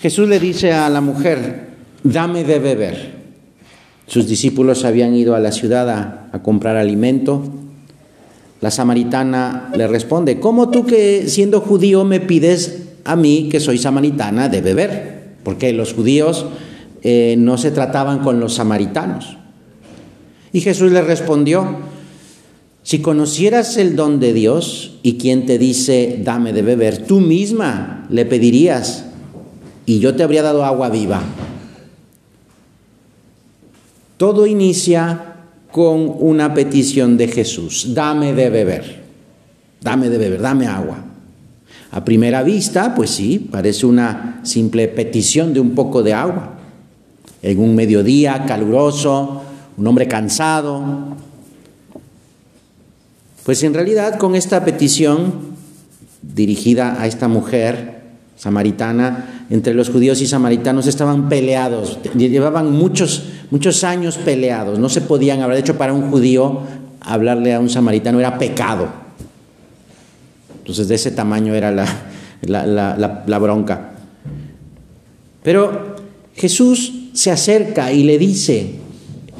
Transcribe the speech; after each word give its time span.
Jesús 0.00 0.28
le 0.28 0.38
dice 0.38 0.72
a 0.72 0.88
la 0.88 1.00
mujer, 1.00 1.68
dame 2.04 2.44
de 2.44 2.58
beber. 2.60 3.18
Sus 4.06 4.28
discípulos 4.28 4.84
habían 4.84 5.14
ido 5.14 5.34
a 5.34 5.40
la 5.40 5.50
ciudad 5.50 5.88
a, 6.32 6.42
comprar 6.42 6.76
alimento. 6.76 7.42
La 8.60 8.70
samaritana 8.70 9.70
le 9.76 9.88
responde, 9.88 10.38
¿cómo 10.38 10.70
tú 10.70 10.86
que 10.86 11.28
siendo 11.28 11.60
judío 11.60 12.04
me 12.04 12.20
pides 12.20 12.82
a 13.04 13.16
mí, 13.16 13.48
que 13.50 13.60
soy 13.60 13.78
samaritana, 13.78 14.48
de 14.48 14.60
beber? 14.60 15.34
Porque 15.42 15.72
los 15.72 15.94
judíos 15.94 16.46
eh, 17.02 17.34
no 17.36 17.58
se 17.58 17.70
trataban 17.72 18.20
con 18.20 18.38
los 18.38 18.54
samaritanos. 18.54 19.36
Y 20.52 20.60
Jesús 20.60 20.92
le 20.92 21.02
respondió, 21.02 21.76
si 22.84 23.00
conocieras 23.00 23.76
el 23.76 23.96
don 23.96 24.20
de 24.20 24.32
Dios 24.32 24.98
y 25.02 25.18
quien 25.18 25.44
te 25.44 25.58
dice, 25.58 26.20
dame 26.22 26.52
de 26.52 26.62
beber, 26.62 27.04
tú 27.04 27.20
misma 27.20 28.06
le 28.10 28.24
pedirías 28.24 29.07
y 29.88 30.00
yo 30.00 30.14
te 30.14 30.22
habría 30.22 30.42
dado 30.42 30.66
agua 30.66 30.90
viva. 30.90 31.22
Todo 34.18 34.46
inicia 34.46 35.36
con 35.72 36.12
una 36.18 36.52
petición 36.52 37.16
de 37.16 37.26
Jesús, 37.26 37.94
dame 37.94 38.34
de 38.34 38.50
beber, 38.50 39.02
dame 39.80 40.10
de 40.10 40.18
beber, 40.18 40.42
dame 40.42 40.66
agua. 40.66 40.98
A 41.90 42.04
primera 42.04 42.42
vista, 42.42 42.94
pues 42.94 43.08
sí, 43.08 43.38
parece 43.38 43.86
una 43.86 44.40
simple 44.42 44.88
petición 44.88 45.54
de 45.54 45.60
un 45.60 45.70
poco 45.70 46.02
de 46.02 46.12
agua. 46.12 46.58
En 47.40 47.58
un 47.58 47.74
mediodía 47.74 48.44
caluroso, 48.44 49.40
un 49.78 49.86
hombre 49.86 50.06
cansado. 50.06 51.16
Pues 53.42 53.62
en 53.62 53.72
realidad 53.72 54.18
con 54.18 54.34
esta 54.34 54.62
petición 54.66 55.32
dirigida 56.20 57.00
a 57.00 57.06
esta 57.06 57.26
mujer, 57.26 58.02
samaritana, 58.36 59.37
entre 59.50 59.74
los 59.74 59.88
judíos 59.88 60.20
y 60.20 60.26
samaritanos 60.26 60.86
estaban 60.86 61.28
peleados, 61.28 61.98
llevaban 62.14 62.70
muchos, 62.70 63.24
muchos 63.50 63.82
años 63.82 64.18
peleados, 64.18 64.78
no 64.78 64.88
se 64.88 65.00
podían 65.00 65.40
hablar, 65.40 65.56
de 65.56 65.62
hecho 65.62 65.78
para 65.78 65.92
un 65.94 66.10
judío 66.10 66.60
hablarle 67.00 67.54
a 67.54 67.60
un 67.60 67.70
samaritano 67.70 68.20
era 68.20 68.38
pecado. 68.38 68.88
Entonces 70.58 70.88
de 70.88 70.96
ese 70.96 71.12
tamaño 71.12 71.54
era 71.54 71.70
la, 71.70 71.86
la, 73.26 73.38
bronca. 73.38 73.92
Pero 75.42 75.96
Jesús 76.34 77.08
se 77.14 77.30
acerca 77.30 77.90
y 77.90 78.02
le 78.02 78.18
dice, 78.18 78.74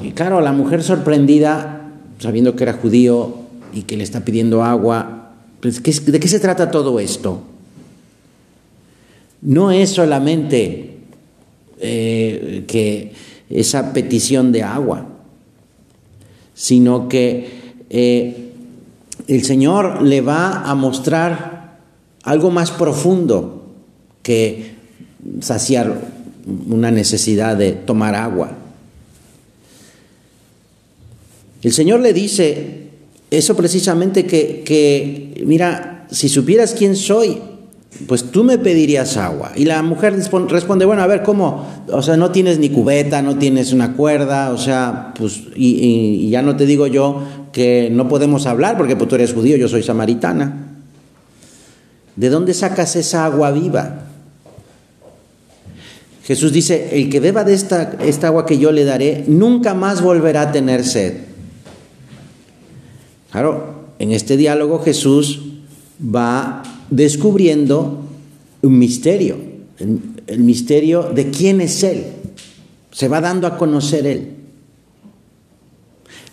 y 0.02 0.12
claro, 0.12 0.40
la 0.40 0.52
mujer 0.52 0.82
sorprendida, 0.82 1.90
sabiendo 2.18 2.56
que 2.56 2.62
era 2.62 2.72
judío 2.72 3.34
y 3.74 3.82
que 3.82 3.98
le 3.98 4.04
está 4.04 4.24
pidiendo 4.24 4.64
agua, 4.64 5.32
pues, 5.60 5.82
¿de 5.82 6.20
qué 6.20 6.28
se 6.28 6.40
trata 6.40 6.70
todo 6.70 6.98
esto? 6.98 7.42
No 9.42 9.70
es 9.70 9.90
solamente 9.90 10.96
eh, 11.80 12.64
que 12.66 13.12
esa 13.50 13.92
petición 13.92 14.52
de 14.52 14.62
agua, 14.62 15.06
sino 16.54 17.08
que 17.08 17.48
eh, 17.90 18.50
el 19.26 19.44
Señor 19.44 20.02
le 20.02 20.20
va 20.20 20.68
a 20.68 20.74
mostrar 20.74 21.78
algo 22.24 22.50
más 22.50 22.70
profundo 22.70 23.66
que 24.22 24.72
saciar 25.40 26.00
una 26.68 26.90
necesidad 26.90 27.56
de 27.56 27.72
tomar 27.72 28.14
agua. 28.14 28.56
El 31.62 31.72
Señor 31.72 32.00
le 32.00 32.12
dice 32.12 32.88
eso 33.30 33.56
precisamente 33.56 34.26
que, 34.26 34.62
que 34.64 35.42
mira, 35.46 36.06
si 36.10 36.28
supieras 36.28 36.74
quién 36.74 36.96
soy, 36.96 37.38
pues 38.06 38.30
tú 38.30 38.44
me 38.44 38.58
pedirías 38.58 39.16
agua. 39.16 39.52
Y 39.56 39.64
la 39.64 39.82
mujer 39.82 40.14
responde, 40.48 40.84
bueno, 40.84 41.02
a 41.02 41.06
ver, 41.06 41.22
¿cómo? 41.22 41.66
O 41.90 42.02
sea, 42.02 42.16
no 42.16 42.30
tienes 42.30 42.58
ni 42.58 42.68
cubeta, 42.68 43.22
no 43.22 43.38
tienes 43.38 43.72
una 43.72 43.94
cuerda, 43.94 44.50
o 44.50 44.58
sea, 44.58 45.12
pues, 45.18 45.42
y, 45.56 46.28
ya 46.30 46.42
no 46.42 46.56
te 46.56 46.66
digo 46.66 46.86
yo 46.86 47.22
que 47.52 47.88
no 47.90 48.08
podemos 48.08 48.46
hablar 48.46 48.76
porque 48.76 48.94
pues, 48.94 49.08
tú 49.08 49.14
eres 49.14 49.32
judío, 49.32 49.56
yo 49.56 49.68
soy 49.68 49.82
samaritana. 49.82 50.76
¿De 52.14 52.28
dónde 52.30 52.54
sacas 52.54 52.94
esa 52.96 53.24
agua 53.24 53.50
viva? 53.52 54.04
Jesús 56.24 56.52
dice, 56.52 56.90
el 56.92 57.08
que 57.08 57.20
beba 57.20 57.42
de 57.42 57.54
esta, 57.54 57.96
esta 58.00 58.26
agua 58.26 58.44
que 58.44 58.58
yo 58.58 58.70
le 58.70 58.84
daré, 58.84 59.24
nunca 59.28 59.72
más 59.72 60.02
volverá 60.02 60.42
a 60.42 60.52
tener 60.52 60.84
sed. 60.84 61.14
Claro, 63.30 63.88
en 63.98 64.12
este 64.12 64.36
diálogo 64.36 64.80
Jesús 64.80 65.42
va 66.02 66.62
descubriendo 66.90 68.04
un 68.62 68.78
misterio, 68.78 69.36
el, 69.78 70.40
misterio 70.40 71.10
de 71.14 71.30
quién 71.30 71.60
es 71.60 71.82
Él. 71.82 72.04
Se 72.90 73.08
va 73.08 73.20
dando 73.20 73.46
a 73.46 73.56
conocer 73.56 74.06
Él. 74.06 74.34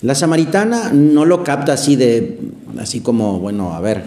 La 0.01 0.15
samaritana 0.15 0.91
no 0.91 1.25
lo 1.25 1.43
capta 1.43 1.73
así 1.73 1.95
de, 1.95 2.39
así 2.77 2.99
como, 2.99 3.39
bueno, 3.39 3.73
a 3.73 3.79
ver, 3.79 4.03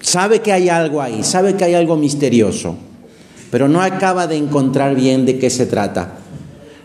sabe 0.00 0.40
que 0.40 0.52
hay 0.52 0.68
algo 0.68 1.00
ahí, 1.00 1.22
sabe 1.24 1.54
que 1.54 1.64
hay 1.64 1.74
algo 1.74 1.96
misterioso, 1.96 2.76
pero 3.50 3.68
no 3.68 3.80
acaba 3.80 4.26
de 4.26 4.36
encontrar 4.36 4.94
bien 4.94 5.26
de 5.26 5.38
qué 5.38 5.50
se 5.50 5.66
trata. 5.66 6.18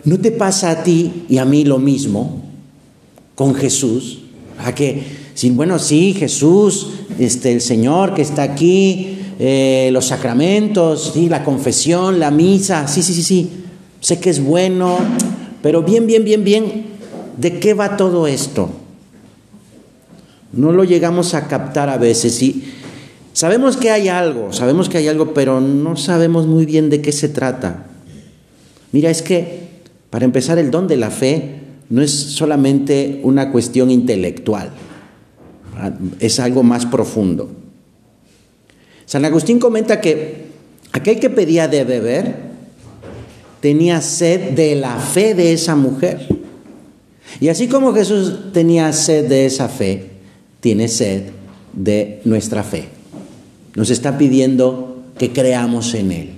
¿No 0.06 0.20
te 0.20 0.32
pasa 0.32 0.72
a 0.72 0.84
ti 0.84 1.26
y 1.28 1.38
a 1.38 1.46
mí 1.46 1.66
lo 1.66 1.80
mismo 1.80 2.42
con 3.36 3.54
Jesús? 3.54 4.20
A 4.58 4.74
que, 4.74 5.04
bueno, 5.52 5.80
sí, 5.80 6.14
Jesús 6.14 6.92
este, 7.20 7.52
el 7.52 7.62
Señor 7.62 8.14
que 8.14 8.22
está 8.22 8.44
aquí, 8.44 9.20
eh, 9.40 9.90
los 9.92 10.08
sacramentos, 10.08 11.12
¿sí? 11.14 11.30
la 11.30 11.44
confesión, 11.44 12.20
la 12.20 12.32
misa, 12.32 12.88
sí, 12.88 13.02
sí, 13.04 13.14
sí, 13.14 13.24
sí, 13.24 13.50
sé 14.00 14.20
que 14.20 14.30
es 14.30 14.44
bueno, 14.44 14.98
pero 15.62 15.84
bien, 15.84 16.08
bien, 16.08 16.24
bien, 16.24 16.44
bien, 16.44 16.86
¿de 17.38 17.60
qué 17.60 17.74
va 17.74 17.98
todo 17.98 18.28
esto? 18.28 18.70
No 20.54 20.72
lo 20.72 20.84
llegamos 20.84 21.34
a 21.34 21.48
captar 21.48 21.90
a 21.90 21.98
veces 21.98 22.42
y 22.42 22.64
sabemos 23.34 23.78
que 23.78 23.92
hay 23.92 24.08
algo, 24.08 24.54
sabemos 24.54 24.90
que 24.90 24.98
hay 24.98 25.08
algo, 25.08 25.34
pero 25.34 25.62
no 25.62 25.98
sabemos 25.98 26.48
muy 26.48 26.66
bien 26.66 26.90
de 26.90 27.02
qué 27.02 27.12
se 27.12 27.30
trata. 27.30 27.86
Mira, 28.92 29.10
es 29.10 29.22
que 29.22 29.68
para 30.10 30.26
empezar 30.26 30.58
el 30.58 30.72
don 30.72 30.88
de 30.88 30.98
la 30.98 31.12
fe 31.12 31.60
no 31.90 32.02
es 32.02 32.12
solamente 32.12 33.20
una 33.24 33.52
cuestión 33.52 33.92
intelectual 33.92 34.72
es 36.20 36.40
algo 36.40 36.64
más 36.64 36.86
profundo. 36.86 37.50
San 39.06 39.26
Agustín 39.26 39.60
comenta 39.60 40.02
que 40.02 40.48
aquel 40.92 41.20
que 41.20 41.30
pedía 41.30 41.68
de 41.68 41.84
beber 41.84 42.36
tenía 43.62 44.02
sed 44.02 44.52
de 44.52 44.76
la 44.76 44.98
fe 44.98 45.34
de 45.34 45.54
esa 45.54 45.76
mujer. 45.76 46.28
Y 47.40 47.50
así 47.50 47.68
como 47.68 47.94
Jesús 47.94 48.52
tenía 48.54 48.92
sed 48.94 49.28
de 49.28 49.46
esa 49.46 49.70
fe, 49.70 50.10
tiene 50.60 50.88
sed 50.88 51.24
de 51.74 52.22
nuestra 52.26 52.64
fe. 52.64 52.90
Nos 53.76 53.90
está 53.90 54.18
pidiendo 54.18 55.04
que 55.18 55.32
creamos 55.32 55.94
en 55.94 56.12
Él, 56.12 56.30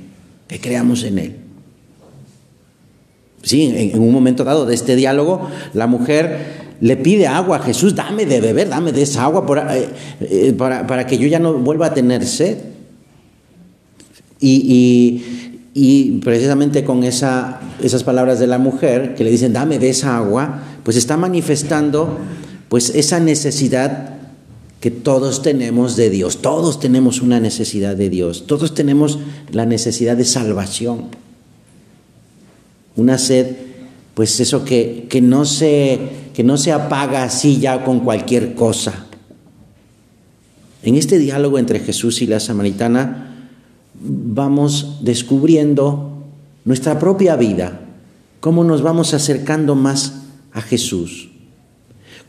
que 0.47 0.59
creamos 0.59 1.03
en 1.03 1.19
Él. 1.19 1.35
Sí, 3.43 3.71
en, 3.73 3.99
un 3.99 4.11
momento 4.11 4.43
dado 4.43 4.65
de 4.65 4.75
este 4.75 4.95
diálogo, 4.95 5.49
la 5.73 5.87
mujer 5.87 6.68
le 6.81 6.95
pide 6.95 7.27
agua 7.27 7.59
Jesús, 7.59 7.95
dame 7.95 8.25
de 8.25 8.39
beber, 8.39 8.69
dame 8.69 8.91
de 8.91 9.01
esa 9.01 9.23
agua 9.23 9.45
eh, 9.73 9.89
eh, 10.21 10.53
para, 10.53 11.05
que 11.05 11.17
yo 11.17 11.27
ya 11.27 11.39
no 11.39 11.53
vuelva 11.53 11.87
a 11.87 11.93
tener 11.93 12.25
sed. 12.25 12.57
Y, 14.41 15.21
precisamente 16.23 16.83
con 16.83 17.03
esa, 17.03 17.61
esas 17.81 18.03
palabras 18.03 18.39
de 18.39 18.47
la 18.47 18.57
mujer 18.57 19.15
que 19.15 19.23
le 19.23 19.31
dicen, 19.31 19.53
dame 19.53 19.79
de 19.79 19.89
esa 19.89 20.17
agua, 20.17 20.61
pues 20.83 20.97
está 20.97 21.15
manifestando 21.15 22.17
pues 22.67 22.89
esa 22.89 23.19
necesidad 23.19 24.17
que 24.81 24.91
todos 24.91 25.41
tenemos 25.41 25.95
de 25.95 26.09
Dios, 26.09 26.41
todos 26.41 26.79
tenemos 26.79 27.21
una 27.21 27.39
necesidad 27.39 27.95
de 27.95 28.09
Dios, 28.09 28.45
todos 28.45 28.73
tenemos 28.73 29.19
la 29.51 29.65
necesidad 29.65 30.17
de 30.17 30.25
salvación, 30.25 31.05
una 32.95 33.17
sed, 33.17 33.55
pues 34.13 34.39
eso 34.39 34.65
que, 34.65 35.07
que 35.09 35.21
no 35.21 35.45
se 35.45 35.99
que 36.33 36.43
no 36.43 36.57
se 36.57 36.71
apaga 36.71 37.23
así 37.23 37.59
ya 37.59 37.83
con 37.83 37.99
cualquier 38.01 38.55
cosa. 38.55 39.05
En 40.83 40.95
este 40.95 41.17
diálogo 41.17 41.59
entre 41.59 41.79
Jesús 41.79 42.21
y 42.21 42.27
la 42.27 42.39
samaritana 42.39 43.49
vamos 44.01 44.99
descubriendo 45.01 46.23
nuestra 46.63 46.99
propia 46.99 47.35
vida, 47.35 47.81
cómo 48.39 48.63
nos 48.63 48.81
vamos 48.81 49.13
acercando 49.13 49.75
más 49.75 50.21
a 50.53 50.61
Jesús, 50.61 51.29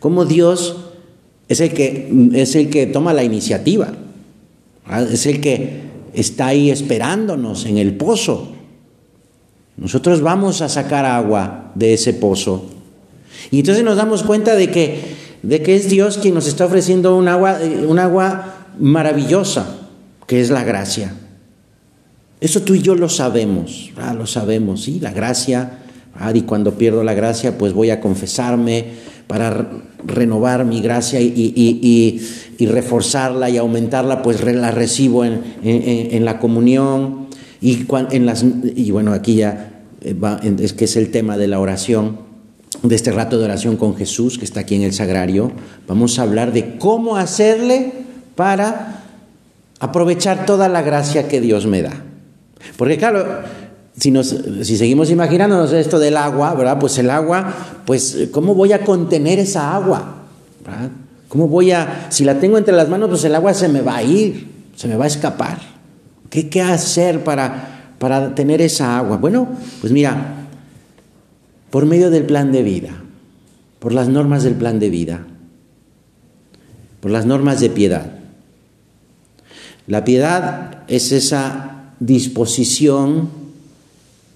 cómo 0.01 0.25
Dios 0.25 0.77
es 1.49 1.61
el 1.61 1.73
que, 1.73 2.31
es 2.35 2.57
el 2.57 2.71
que 2.71 2.87
toma 2.87 3.13
la 3.13 3.23
iniciativa, 3.23 3.93
es 5.13 5.27
el 5.27 5.41
que 5.41 5.83
está 6.13 6.49
ahí 6.49 6.71
esperándonos 6.71 7.67
en 7.67 7.79
el 7.79 7.97
pozo. 7.97 8.49
Nosotros 9.77 10.21
vamos 10.21 10.61
a 10.61 10.69
sacar 10.69 11.05
agua 11.05 11.71
de 11.77 11.95
ese 11.95 12.13
pozo 12.13 12.80
y 13.51 13.61
entonces 13.61 13.85
nos 13.85 13.97
damos 13.97 14.23
cuenta 14.23 14.55
de 14.55 14.71
que, 14.71 15.01
de 15.43 15.63
que 15.63 15.77
es 15.77 15.89
Dios 15.89 16.19
quien 16.19 16.35
nos 16.35 16.47
está 16.47 16.67
ofreciendo 16.67 17.17
un 17.17 17.29
agua, 17.29 17.59
un 17.87 17.99
agua 17.99 18.67
maravillosa, 18.79 19.67
que 20.27 20.41
es 20.41 20.51
la 20.51 20.65
gracia. 20.65 21.15
Eso 22.41 22.63
tú 22.63 22.75
y 22.75 22.81
yo 22.81 22.95
lo 22.95 23.09
sabemos, 23.09 23.91
lo 24.17 24.27
sabemos, 24.27 24.83
¿sí? 24.83 24.99
La 25.01 25.13
gracia, 25.13 25.81
y 26.35 26.43
cuando 26.43 26.75
pierdo 26.75 27.03
la 27.03 27.15
gracia, 27.15 27.59
pues 27.59 27.73
voy 27.73 27.91
a 27.91 28.01
confesarme 28.01 28.85
para 29.27 29.71
renovar 30.05 30.65
mi 30.65 30.81
gracia 30.81 31.21
y, 31.21 32.21
reforzarla 32.59 33.49
y 33.51 33.57
aumentarla, 33.57 34.23
pues 34.23 34.43
la 34.43 34.71
recibo 34.71 35.25
en, 35.25 36.25
la 36.25 36.39
comunión. 36.39 37.29
Y, 37.61 37.87
en 38.11 38.27
las, 38.27 38.45
y 38.75 38.91
bueno, 38.91 39.13
aquí 39.13 39.35
ya 39.37 39.83
eh, 40.01 40.15
es 40.61 40.73
que 40.73 40.87
es 40.87 40.97
el 40.97 41.11
tema 41.11 41.37
de 41.37 41.47
la 41.47 41.61
oración, 41.61 42.19
de 42.83 42.95
este 42.95 43.13
rato 43.13 43.39
de 43.39 43.45
oración 43.45 43.77
con 43.77 43.97
Jesús, 43.97 44.39
que 44.39 44.45
está 44.45 44.61
aquí 44.61 44.75
en 44.75 44.83
el 44.83 44.93
sagrario. 44.93 45.53
Vamos 45.87 46.19
a 46.19 46.23
hablar 46.23 46.53
de 46.53 46.79
cómo 46.79 47.17
hacerle 47.17 47.93
para 48.37 49.03
aprovechar 49.81 50.47
toda 50.47 50.69
la 50.69 50.83
gracia 50.83 51.29
que 51.29 51.41
Dios 51.41 51.67
me 51.67 51.83
da. 51.83 51.93
Porque 52.77 52.97
claro, 52.97 53.27
si, 53.97 54.11
nos, 54.11 54.35
si 54.63 54.77
seguimos 54.77 55.11
imaginándonos 55.11 55.73
esto 55.73 55.99
del 55.99 56.17
agua, 56.17 56.55
¿verdad? 56.55 56.79
Pues 56.79 56.97
el 56.99 57.11
agua, 57.11 57.53
pues 57.85 58.29
¿cómo 58.31 58.55
voy 58.55 58.73
a 58.73 58.85
contener 58.85 59.39
esa 59.39 59.75
agua? 59.75 60.17
¿Cómo 61.29 61.49
voy 61.49 61.73
a, 61.73 62.07
si 62.11 62.25
la 62.25 62.39
tengo 62.39 62.59
entre 62.59 62.75
las 62.75 62.89
manos, 62.89 63.09
pues 63.09 63.25
el 63.25 63.35
agua 63.35 63.55
se 63.55 63.69
me 63.69 63.83
va 63.83 63.97
a 63.97 64.03
ir, 64.03 64.49
se 64.77 64.89
me 64.89 64.97
va 64.97 65.05
a 65.05 65.09
escapar? 65.09 65.59
¿Qué, 66.29 66.49
qué 66.49 66.63
hacer 66.63 67.25
para, 67.25 67.95
para 67.99 68.35
tener 68.35 68.61
esa 68.61 68.99
agua? 68.99 69.17
Bueno, 69.17 69.49
pues 69.81 69.93
mira, 69.93 70.40
por 71.71 71.87
medio 71.87 72.11
del 72.11 72.25
plan 72.25 72.53
de 72.53 72.63
vida, 72.63 73.03
por 73.79 73.93
las 73.93 74.09
normas 74.09 74.43
del 74.43 74.55
plan 74.55 74.79
de 74.79 74.91
vida, 74.91 75.27
por 77.01 77.11
las 77.11 77.27
normas 77.27 77.61
de 77.61 77.71
piedad. 77.71 78.13
La 79.87 80.05
piedad 80.05 80.85
es 80.89 81.13
esa 81.13 81.95
disposición 82.01 83.31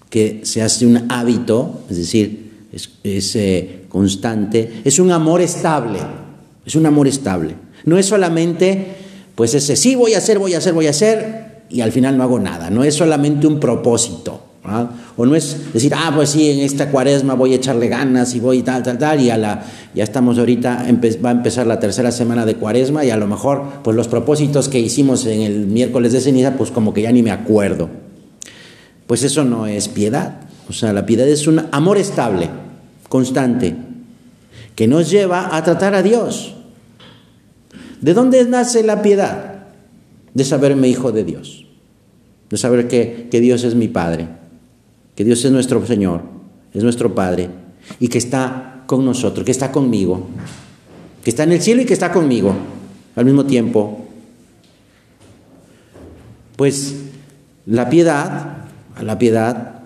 que 0.09 0.41
se 0.43 0.61
hace 0.61 0.85
un 0.85 1.11
hábito, 1.11 1.81
es 1.89 1.97
decir, 1.97 2.45
es, 3.03 3.35
eh, 3.35 3.85
constante, 3.89 4.81
es 4.83 4.99
un 4.99 5.11
amor 5.11 5.41
estable, 5.41 5.99
es 6.65 6.75
un 6.75 6.85
amor 6.85 7.07
estable. 7.07 7.55
No 7.85 7.97
es 7.97 8.05
solamente, 8.05 8.95
pues 9.35 9.53
ese 9.53 9.75
sí 9.75 9.95
voy 9.95 10.13
a 10.13 10.17
hacer, 10.17 10.39
voy 10.39 10.53
a 10.53 10.57
hacer, 10.57 10.73
voy 10.73 10.87
a 10.87 10.91
hacer, 10.91 11.63
y 11.69 11.81
al 11.81 11.91
final 11.91 12.17
no 12.17 12.23
hago 12.23 12.39
nada, 12.39 12.69
no 12.69 12.83
es 12.83 12.95
solamente 12.95 13.47
un 13.47 13.59
propósito. 13.59 14.41
O 15.17 15.25
no 15.25 15.35
es 15.35 15.73
decir, 15.73 15.93
ah, 15.95 16.11
pues 16.13 16.31
sí, 16.31 16.49
en 16.49 16.59
esta 16.59 16.89
cuaresma 16.89 17.35
voy 17.35 17.53
a 17.53 17.55
echarle 17.55 17.87
ganas 17.87 18.35
y 18.35 18.39
voy 18.39 18.63
tal, 18.63 18.83
tal, 18.83 18.97
tal, 18.97 19.21
y 19.21 19.29
a 19.29 19.37
la, 19.37 19.63
ya 19.93 20.03
estamos 20.03 20.37
ahorita, 20.37 20.87
va 21.23 21.29
a 21.29 21.31
empezar 21.31 21.67
la 21.67 21.79
tercera 21.79 22.11
semana 22.11 22.45
de 22.45 22.55
cuaresma 22.55 23.05
y 23.05 23.11
a 23.11 23.17
lo 23.17 23.27
mejor, 23.27 23.63
pues 23.83 23.95
los 23.95 24.07
propósitos 24.07 24.67
que 24.67 24.79
hicimos 24.79 25.25
en 25.25 25.41
el 25.41 25.67
miércoles 25.67 26.11
de 26.13 26.21
ceniza, 26.21 26.53
pues 26.53 26.71
como 26.71 26.93
que 26.93 27.03
ya 27.03 27.11
ni 27.11 27.23
me 27.23 27.31
acuerdo. 27.31 27.89
Pues 29.07 29.23
eso 29.23 29.45
no 29.45 29.67
es 29.67 29.87
piedad. 29.87 30.41
O 30.67 30.73
sea, 30.73 30.91
la 30.91 31.05
piedad 31.05 31.27
es 31.27 31.47
un 31.47 31.61
amor 31.71 31.97
estable, 31.97 32.49
constante, 33.07 33.75
que 34.75 34.87
nos 34.87 35.09
lleva 35.09 35.55
a 35.55 35.63
tratar 35.63 35.93
a 35.93 36.01
Dios. 36.01 36.55
¿De 38.01 38.13
dónde 38.13 38.43
nace 38.45 38.83
la 38.83 39.01
piedad? 39.01 39.67
De 40.33 40.43
saberme 40.43 40.89
hijo 40.89 41.11
de 41.11 41.23
Dios, 41.23 41.65
de 42.49 42.57
saber 42.57 42.87
que, 42.87 43.29
que 43.31 43.39
Dios 43.39 43.63
es 43.63 43.75
mi 43.75 43.87
Padre 43.87 44.27
que 45.15 45.23
Dios 45.23 45.43
es 45.45 45.51
nuestro 45.51 45.85
Señor, 45.85 46.21
es 46.73 46.83
nuestro 46.83 47.15
Padre, 47.15 47.49
y 47.99 48.09
que 48.09 48.17
está 48.17 48.83
con 48.85 49.05
nosotros, 49.05 49.45
que 49.45 49.51
está 49.51 49.71
conmigo, 49.71 50.27
que 51.23 51.29
está 51.29 51.43
en 51.43 51.53
el 51.53 51.61
cielo 51.61 51.81
y 51.81 51.85
que 51.85 51.93
está 51.93 52.11
conmigo 52.11 52.53
al 53.15 53.25
mismo 53.25 53.45
tiempo. 53.45 54.05
Pues 56.57 56.95
la 57.65 57.89
piedad, 57.89 58.57
la 59.01 59.17
piedad, 59.17 59.79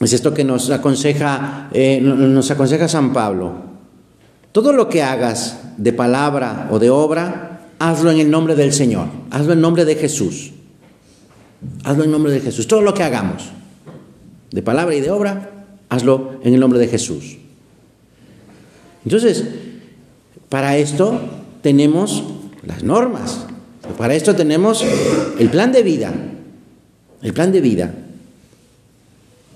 es 0.00 0.12
esto 0.12 0.32
que 0.32 0.44
nos 0.44 0.70
aconseja, 0.70 1.68
eh, 1.72 2.00
nos 2.00 2.50
aconseja 2.50 2.88
San 2.88 3.12
Pablo. 3.12 3.68
Todo 4.52 4.72
lo 4.72 4.88
que 4.88 5.02
hagas 5.02 5.58
de 5.76 5.92
palabra 5.92 6.68
o 6.70 6.78
de 6.78 6.88
obra, 6.88 7.66
hazlo 7.78 8.10
en 8.10 8.18
el 8.20 8.30
nombre 8.30 8.54
del 8.54 8.72
Señor, 8.72 9.08
hazlo 9.30 9.52
en 9.52 9.60
nombre 9.60 9.84
de 9.84 9.96
Jesús. 9.96 10.52
Hazlo 11.82 12.04
en 12.04 12.12
nombre 12.12 12.32
de 12.32 12.40
Jesús, 12.40 12.68
todo 12.68 12.82
lo 12.82 12.94
que 12.94 13.02
hagamos 13.02 13.50
de 14.50 14.62
palabra 14.62 14.94
y 14.94 15.00
de 15.00 15.10
obra, 15.10 15.66
hazlo 15.88 16.32
en 16.42 16.54
el 16.54 16.60
nombre 16.60 16.78
de 16.78 16.88
Jesús. 16.88 17.38
Entonces, 19.04 19.44
para 20.48 20.76
esto 20.76 21.20
tenemos 21.62 22.24
las 22.64 22.82
normas, 22.82 23.46
para 23.96 24.14
esto 24.14 24.34
tenemos 24.34 24.84
el 25.38 25.50
plan 25.50 25.72
de 25.72 25.82
vida, 25.82 26.12
el 27.22 27.32
plan 27.32 27.52
de 27.52 27.60
vida. 27.60 27.94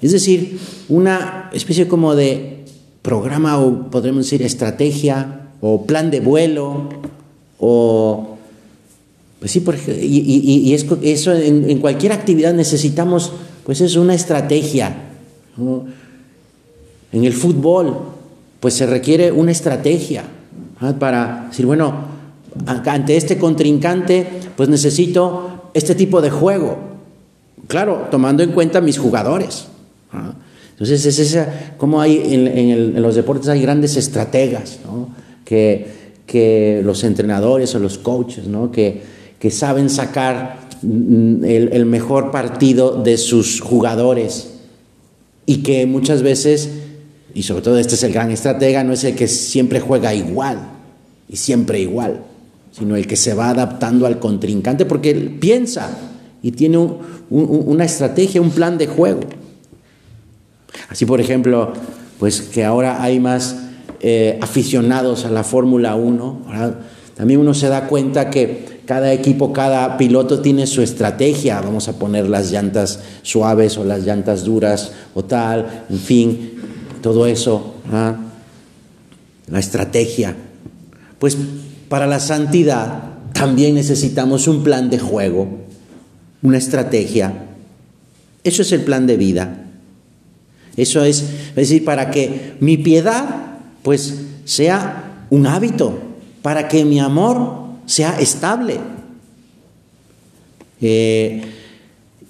Es 0.00 0.12
decir, 0.12 0.58
una 0.88 1.50
especie 1.52 1.86
como 1.86 2.14
de 2.14 2.64
programa 3.02 3.58
o 3.58 3.90
podríamos 3.90 4.24
decir 4.24 4.42
estrategia 4.42 5.50
o 5.60 5.86
plan 5.86 6.10
de 6.10 6.20
vuelo 6.20 6.88
o... 7.58 8.28
Pues 9.38 9.50
sí, 9.50 9.64
y, 10.00 10.72
eso 10.72 11.34
en 11.34 11.78
cualquier 11.80 12.12
actividad 12.12 12.54
necesitamos 12.54 13.32
pues 13.64 13.80
es 13.80 13.96
una 13.96 14.14
estrategia. 14.14 14.94
En 17.12 17.24
el 17.24 17.32
fútbol, 17.32 17.98
pues 18.60 18.74
se 18.74 18.86
requiere 18.86 19.30
una 19.30 19.52
estrategia 19.52 20.24
para 20.98 21.46
decir, 21.48 21.66
bueno, 21.66 21.94
ante 22.66 23.16
este 23.16 23.38
contrincante, 23.38 24.26
pues 24.56 24.68
necesito 24.68 25.70
este 25.74 25.94
tipo 25.94 26.20
de 26.20 26.30
juego. 26.30 26.78
Claro, 27.68 28.08
tomando 28.10 28.42
en 28.42 28.52
cuenta 28.52 28.80
mis 28.80 28.98
jugadores. 28.98 29.66
Entonces, 30.72 31.06
es 31.06 31.18
esa, 31.18 31.74
como 31.76 32.00
hay 32.00 32.34
en, 32.34 33.00
los 33.00 33.14
deportes 33.14 33.48
hay 33.48 33.62
grandes 33.62 33.96
estrategas, 33.96 34.80
que, 35.44 36.02
los 36.84 37.04
entrenadores 37.04 37.74
o 37.74 37.78
los 37.78 37.98
coaches, 37.98 38.44
que 38.72 39.50
saben 39.50 39.90
sacar 39.90 40.62
el, 40.82 41.86
mejor 41.86 42.30
partido 42.30 43.02
de 43.02 43.16
sus 43.16 43.60
jugadores 43.60 44.50
y 45.46 45.62
que 45.62 45.86
muchas 45.86 46.22
veces, 46.22 46.70
y 47.34 47.42
sobre 47.42 47.62
todo 47.62 47.78
este 47.78 47.94
es 47.94 48.02
el 48.02 48.12
gran 48.12 48.30
estratega, 48.30 48.84
no 48.84 48.92
es 48.92 49.04
el 49.04 49.14
que 49.14 49.28
siempre 49.28 49.80
juega 49.80 50.14
igual 50.14 50.58
y 51.28 51.36
siempre 51.36 51.80
igual, 51.80 52.22
sino 52.72 52.96
el 52.96 53.06
que 53.06 53.16
se 53.16 53.34
va 53.34 53.50
adaptando 53.50 54.06
al 54.06 54.18
contrincante 54.18 54.86
porque 54.86 55.10
él 55.10 55.38
piensa 55.40 55.90
y 56.42 56.52
tiene 56.52 56.78
una 57.30 57.84
estrategia, 57.84 58.40
un 58.40 58.50
plan 58.50 58.78
de 58.78 58.86
juego. 58.86 59.20
Así, 60.88 61.06
por 61.06 61.20
ejemplo, 61.20 61.72
pues 62.18 62.40
que 62.40 62.64
ahora 62.64 63.02
hay 63.02 63.20
más 63.20 63.56
eh, 64.00 64.38
aficionados 64.40 65.24
a 65.24 65.30
la 65.30 65.44
Fórmula 65.44 65.94
1, 65.94 66.42
también 67.14 67.40
uno 67.40 67.54
se 67.54 67.68
da 67.68 67.86
cuenta 67.86 68.30
que 68.30 68.71
cada 68.92 69.10
equipo, 69.10 69.54
cada 69.54 69.96
piloto 69.96 70.40
tiene 70.40 70.66
su 70.66 70.82
estrategia. 70.82 71.62
Vamos 71.62 71.88
a 71.88 71.98
poner 71.98 72.28
las 72.28 72.52
llantas 72.52 73.00
suaves 73.22 73.78
o 73.78 73.84
las 73.84 74.04
llantas 74.04 74.44
duras 74.44 74.92
o 75.14 75.24
tal, 75.24 75.84
en 75.88 75.98
fin, 75.98 76.50
todo 77.00 77.26
eso. 77.26 77.76
¿ah? 77.90 78.16
La 79.46 79.58
estrategia. 79.58 80.36
Pues 81.18 81.38
para 81.88 82.06
la 82.06 82.20
santidad 82.20 83.14
también 83.32 83.76
necesitamos 83.76 84.46
un 84.46 84.62
plan 84.62 84.90
de 84.90 84.98
juego, 84.98 85.48
una 86.42 86.58
estrategia. 86.58 87.46
Eso 88.44 88.60
es 88.60 88.72
el 88.72 88.82
plan 88.82 89.06
de 89.06 89.16
vida. 89.16 89.68
Eso 90.76 91.02
es, 91.02 91.22
es 91.22 91.54
decir, 91.54 91.86
para 91.86 92.10
que 92.10 92.56
mi 92.60 92.76
piedad 92.76 93.56
pues 93.82 94.16
sea 94.44 95.24
un 95.30 95.46
hábito, 95.46 95.98
para 96.42 96.68
que 96.68 96.84
mi 96.84 97.00
amor 97.00 97.61
sea 97.86 98.18
estable. 98.20 98.78
Eh, 100.80 101.42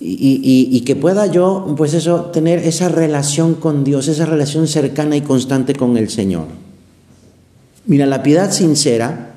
y, 0.04 0.80
que 0.80 0.96
pueda 0.96 1.26
yo, 1.26 1.74
pues 1.76 1.94
eso, 1.94 2.26
tener 2.26 2.58
esa 2.58 2.88
relación 2.88 3.54
con 3.54 3.84
Dios, 3.84 4.08
esa 4.08 4.26
relación 4.26 4.66
cercana 4.66 5.16
y 5.16 5.20
constante 5.20 5.74
con 5.74 5.96
el 5.96 6.10
Señor. 6.10 6.46
Mira, 7.86 8.06
la 8.06 8.22
piedad 8.22 8.50
sincera, 8.50 9.36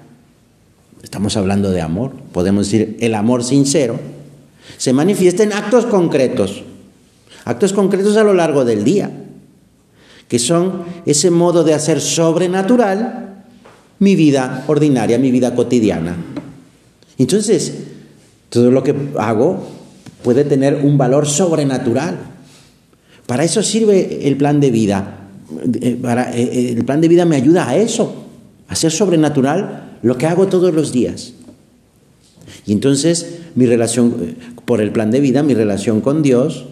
estamos 1.04 1.38
hablando 1.38 1.72
de 1.72 1.82
amor, 1.82 2.14
podemos 2.32 2.66
decir 2.66 2.98
el 3.00 3.14
amor 3.14 3.44
sincero, 3.44 4.00
se 4.78 4.92
manifiesta 4.92 5.44
en 5.44 5.54
actos 5.54 5.86
concretos, 5.86 6.64
actos 7.46 7.72
concretos 7.74 8.18
a 8.18 8.24
lo 8.24 8.34
largo 8.34 8.66
del 8.66 8.84
día, 8.84 9.12
que 10.28 10.40
son 10.40 10.84
ese 11.06 11.30
modo 11.30 11.64
de 11.64 11.76
hacer 11.76 12.02
sobrenatural 12.02 13.25
mi 14.00 14.16
vida 14.16 14.64
ordinaria, 14.68 15.18
mi 15.18 15.32
vida 15.32 15.56
cotidiana. 15.56 16.16
Entonces, 17.18 17.74
todo 18.50 18.72
lo 18.72 18.84
que 18.84 18.96
hago 19.18 19.68
puede 20.24 20.44
tener 20.44 20.82
un 20.84 20.98
valor 20.98 21.28
sobrenatural. 21.28 22.18
Para 23.26 23.44
eso 23.44 23.64
sirve 23.64 24.28
el 24.28 24.38
plan 24.38 24.60
de 24.60 24.72
vida. 24.72 25.30
Eh, 25.82 26.00
eh, 26.04 26.32
eh, 26.34 26.76
el 26.78 26.86
plan 26.86 27.02
de 27.02 27.08
vida 27.08 27.26
me 27.26 27.36
ayuda 27.36 27.70
a 27.70 27.78
eso, 27.78 28.26
a 28.68 28.76
ser 28.76 28.92
sobrenatural 28.92 29.98
lo 30.02 30.18
que 30.18 30.26
hago 30.26 30.48
todos 30.48 30.74
los 30.74 30.92
días. 30.92 31.34
Y 32.66 32.74
entonces 32.74 33.40
mi 33.56 33.66
relación, 33.66 34.36
por 34.66 34.82
el 34.82 34.92
plan 34.92 35.12
de 35.12 35.20
vida, 35.20 35.44
mi 35.44 35.54
relación 35.54 36.02
con 36.02 36.24
Dios 36.24 36.66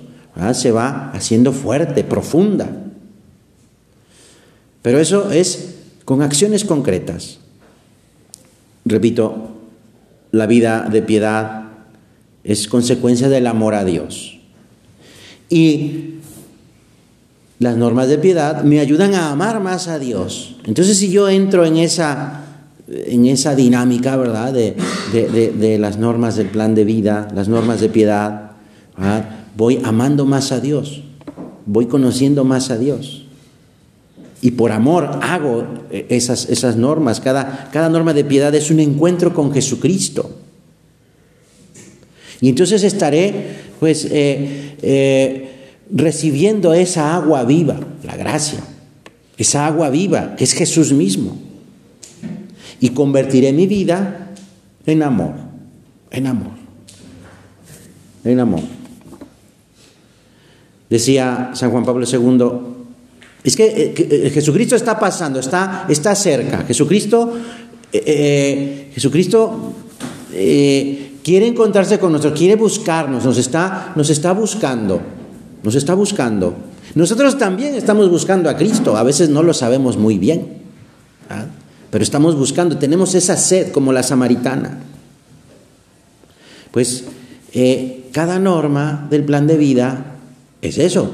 se 0.54 0.72
va 0.72 1.12
haciendo 1.12 1.52
fuerte, 1.52 2.04
profunda. 2.04 2.70
Pero 4.82 5.00
eso 5.00 5.32
es 5.32 5.73
con 6.06 6.22
acciones 6.22 6.66
concretas. 6.66 7.40
Repito, 8.86 9.50
la 10.32 10.48
vida 10.48 10.88
de 10.92 11.02
piedad 11.02 11.64
es 12.44 12.68
consecuencia 12.68 13.30
del 13.30 13.48
amor 13.48 13.76
a 13.76 13.86
Dios. 13.86 14.40
Y 15.50 16.16
las 17.60 17.78
normas 17.78 18.10
de 18.10 18.18
piedad 18.18 18.64
me 18.64 18.80
ayudan 18.80 19.14
a 19.14 19.32
amar 19.32 19.62
más 19.62 19.88
a 19.88 20.00
Dios. 20.00 20.58
Entonces 20.66 20.98
si 20.98 21.10
yo 21.10 21.30
entro 21.30 21.66
en 21.66 21.78
esa, 21.78 22.42
en 22.88 23.26
esa 23.26 23.56
dinámica, 23.56 24.18
¿verdad? 24.18 24.52
De, 24.52 24.76
de, 25.14 25.78
las 25.80 25.98
normas 25.98 26.36
del 26.36 26.48
plan 26.48 26.76
de 26.76 26.84
vida, 26.84 27.28
las 27.34 27.48
normas 27.48 27.80
de 27.80 27.90
piedad, 27.90 28.52
voy 29.56 29.80
amando 29.84 30.26
más 30.26 30.52
a 30.52 30.60
Dios, 30.60 31.04
voy 31.66 31.86
conociendo 31.86 32.44
más 32.44 32.70
a 32.70 32.78
Dios. 32.78 33.23
Y 34.44 34.52
por 34.52 34.74
amor 34.74 35.20
hago 35.22 35.66
esas, 36.10 36.50
esas 36.50 36.76
normas. 36.76 37.22
Cada, 37.22 37.70
cada 37.72 37.88
norma 37.88 38.14
de 38.14 38.26
piedad 38.26 38.54
es 38.54 38.70
un 38.72 38.82
encuentro 38.82 39.34
con 39.34 39.54
Jesucristo. 39.54 40.30
Y 42.42 42.50
entonces 42.50 42.84
estaré, 42.84 43.56
pues, 43.80 44.04
eh, 44.04 44.76
eh, 44.82 45.72
recibiendo 45.90 46.74
esa 46.74 47.16
agua 47.16 47.46
viva, 47.46 47.80
la 48.04 48.18
gracia, 48.18 48.60
esa 49.38 49.66
agua 49.66 49.90
viva 49.90 50.36
que 50.36 50.44
es 50.44 50.52
Jesús 50.52 50.92
mismo. 50.92 51.38
Y 52.82 52.90
convertiré 52.90 53.54
mi 53.54 53.66
vida 53.66 54.34
en 54.86 55.04
amor, 55.04 55.36
en 56.12 56.28
amor, 56.28 56.52
en 58.26 58.42
amor. 58.42 58.64
Decía 60.90 61.52
San 61.54 61.72
Juan 61.72 61.86
Pablo 61.86 62.06
II, 62.06 62.83
es 63.44 63.58
que, 63.58 63.66
eh, 63.66 63.94
eh, 63.98 64.32
Jesucristo 64.34 64.76
está 64.76 64.98
pasando, 64.98 65.40
está, 65.40 65.86
está 65.90 66.16
cerca. 66.16 66.64
Jesucristo, 66.66 67.34
eh, 67.92 68.90
Jesucristo 68.94 69.74
quiere 70.32 71.48
encontrarse 71.48 72.00
con 72.00 72.12
nosotros, 72.14 72.40
quiere 72.40 72.56
buscarnos, 72.56 73.26
nos 73.26 73.38
está, 73.38 73.94
nos 73.96 74.10
está 74.10 74.32
buscando, 74.32 75.02
nos 75.62 75.76
está 75.76 75.94
buscando. 75.94 76.56
Nosotros 76.96 77.38
también 77.38 77.76
estamos 77.76 78.10
buscando 78.10 78.50
a 78.50 78.56
Cristo, 78.56 78.96
a 78.96 79.04
veces 79.04 79.30
no 79.30 79.44
lo 79.44 79.54
sabemos 79.54 79.98
muy 79.98 80.18
bien, 80.18 80.48
¿ah? 81.30 81.46
pero 81.92 82.04
estamos 82.04 82.36
buscando, 82.36 82.78
tenemos 82.78 83.14
esa 83.14 83.38
sed 83.38 83.72
como 83.72 83.94
la 83.94 84.04
samaritana. 84.04 84.80
Pues 86.72 87.04
cada 88.12 88.40
norma 88.40 89.08
del 89.12 89.24
plan 89.24 89.46
de 89.46 89.58
vida 89.58 90.18
es 90.62 90.80
eso, 90.80 91.12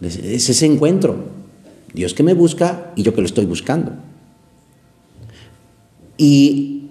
es 0.00 0.48
ese 0.48 0.64
encuentro. 0.64 1.39
Dios 1.94 2.14
que 2.14 2.22
me 2.22 2.34
busca 2.34 2.92
y 2.96 3.02
yo 3.02 3.14
que 3.14 3.20
lo 3.20 3.26
estoy 3.26 3.46
buscando. 3.46 3.92
Y, 6.16 6.90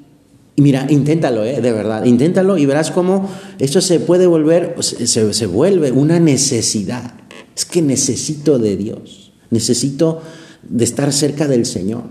mira, 0.57 0.87
inténtalo, 0.89 1.45
¿eh? 1.45 1.61
de 1.61 1.71
verdad, 1.71 2.05
inténtalo 2.05 2.57
y 2.57 2.65
verás 2.65 2.91
cómo 2.91 3.29
esto 3.59 3.81
se 3.81 3.99
puede 3.99 4.27
volver, 4.27 4.75
se, 4.79 5.33
se 5.33 5.45
vuelve 5.45 5.91
una 5.91 6.19
necesidad. 6.19 7.13
Es 7.55 7.65
que 7.65 7.81
necesito 7.81 8.57
de 8.57 8.75
Dios, 8.75 9.31
necesito 9.51 10.21
de 10.63 10.83
estar 10.83 11.13
cerca 11.13 11.47
del 11.47 11.65
Señor. 11.65 12.03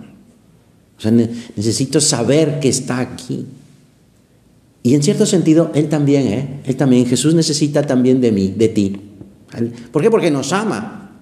O 0.97 1.01
sea, 1.01 1.11
necesito 1.11 2.01
saber 2.01 2.61
que 2.61 2.69
está 2.69 2.99
aquí. 2.99 3.47
Y 4.83 4.95
en 4.95 5.03
cierto 5.03 5.27
sentido, 5.27 5.71
Él 5.75 5.89
también, 5.89 6.27
¿eh? 6.27 6.61
Él 6.65 6.77
también, 6.77 7.07
Jesús 7.07 7.35
necesita 7.35 7.87
también 7.87 8.21
de 8.21 8.33
mí, 8.33 8.55
de 8.57 8.69
ti. 8.69 8.97
¿Por 9.93 10.03
qué? 10.03 10.11
Porque 10.11 10.31
nos 10.31 10.53
ama. 10.53 11.13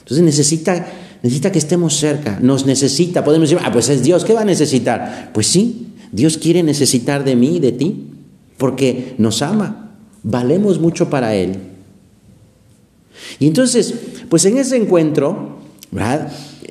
Entonces 0.00 0.24
necesita 0.24 0.86
necesita 1.22 1.52
que 1.52 1.58
estemos 1.58 1.96
cerca, 1.96 2.38
nos 2.40 2.66
necesita. 2.66 3.24
Podemos 3.24 3.50
decir, 3.50 3.64
ah, 3.64 3.72
pues 3.72 3.88
es 3.88 4.02
Dios, 4.02 4.24
¿qué 4.24 4.34
va 4.34 4.42
a 4.42 4.44
necesitar? 4.44 5.30
Pues 5.32 5.46
sí, 5.46 5.88
Dios 6.10 6.38
quiere 6.38 6.62
necesitar 6.62 7.24
de 7.24 7.36
mí, 7.36 7.60
de 7.60 7.72
ti, 7.72 8.08
porque 8.58 9.14
nos 9.18 9.42
ama, 9.42 9.92
valemos 10.22 10.80
mucho 10.80 11.08
para 11.10 11.34
Él. 11.34 11.56
Y 13.38 13.46
entonces, 13.46 13.94
pues 14.28 14.44
en 14.44 14.58
ese 14.58 14.76
encuentro, 14.76 15.58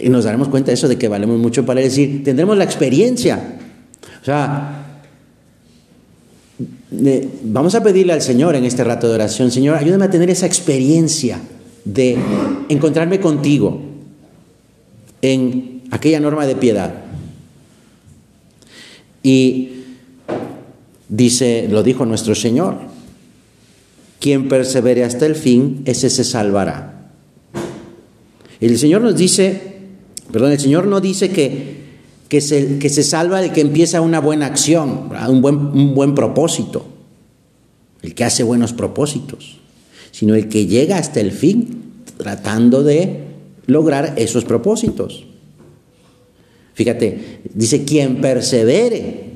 nos 0.03 0.23
daremos 0.23 0.47
cuenta 0.49 0.71
de 0.71 0.75
eso, 0.75 0.87
de 0.87 0.97
que 0.97 1.07
valemos 1.07 1.39
mucho 1.39 1.65
para 1.65 1.79
Él, 1.79 1.87
es 1.87 1.95
decir, 1.95 2.23
tendremos 2.23 2.57
la 2.57 2.63
experiencia. 2.63 3.57
O 4.21 4.25
sea, 4.25 5.01
vamos 7.43 7.73
a 7.75 7.83
pedirle 7.83 8.13
al 8.13 8.21
Señor 8.21 8.55
en 8.55 8.65
este 8.65 8.83
rato 8.83 9.07
de 9.07 9.15
oración, 9.15 9.49
Señor, 9.49 9.77
ayúdame 9.77 10.05
a 10.05 10.09
tener 10.09 10.29
esa 10.29 10.45
experiencia 10.45 11.39
de 11.85 12.17
encontrarme 12.69 13.19
contigo, 13.19 13.90
en 15.21 15.83
aquella 15.91 16.19
norma 16.19 16.45
de 16.45 16.55
piedad. 16.55 16.93
Y 19.23 19.69
dice, 21.09 21.67
lo 21.69 21.83
dijo 21.83 22.05
nuestro 22.05 22.33
Señor, 22.35 22.77
quien 24.19 24.47
persevere 24.47 25.03
hasta 25.03 25.25
el 25.25 25.35
fin, 25.35 25.81
ese 25.85 26.09
se 26.09 26.23
salvará. 26.23 27.11
El 28.59 28.77
Señor 28.77 29.01
nos 29.01 29.15
dice, 29.15 29.79
perdón, 30.31 30.51
el 30.51 30.59
Señor 30.59 30.87
no 30.87 31.01
dice 31.01 31.29
que, 31.29 31.81
que, 32.29 32.41
se, 32.41 32.77
que 32.77 32.89
se 32.89 33.03
salva 33.03 33.43
el 33.43 33.51
que 33.51 33.61
empieza 33.61 34.01
una 34.01 34.19
buena 34.19 34.45
acción, 34.45 35.09
un 35.27 35.41
buen, 35.41 35.55
un 35.57 35.95
buen 35.95 36.15
propósito, 36.15 36.85
el 38.01 38.15
que 38.15 38.23
hace 38.23 38.43
buenos 38.43 38.73
propósitos, 38.73 39.57
sino 40.11 40.35
el 40.35 40.49
que 40.49 40.67
llega 40.67 40.97
hasta 40.97 41.19
el 41.19 41.31
fin 41.31 41.81
tratando 42.17 42.83
de 42.83 43.30
lograr 43.67 44.13
esos 44.17 44.45
propósitos. 44.45 45.25
Fíjate, 46.73 47.41
dice 47.53 47.83
quien 47.83 48.21
persevere. 48.21 49.31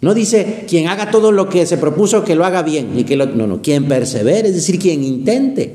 No 0.00 0.14
dice 0.14 0.64
quien 0.68 0.86
haga 0.86 1.10
todo 1.10 1.32
lo 1.32 1.48
que 1.48 1.66
se 1.66 1.76
propuso 1.76 2.24
que 2.24 2.36
lo 2.36 2.44
haga 2.44 2.62
bien. 2.62 2.98
Y 2.98 3.04
que 3.04 3.16
no, 3.16 3.26
no, 3.26 3.62
quien 3.62 3.88
persevere, 3.88 4.48
es 4.48 4.54
decir, 4.54 4.78
quien 4.78 5.02
intente. 5.02 5.74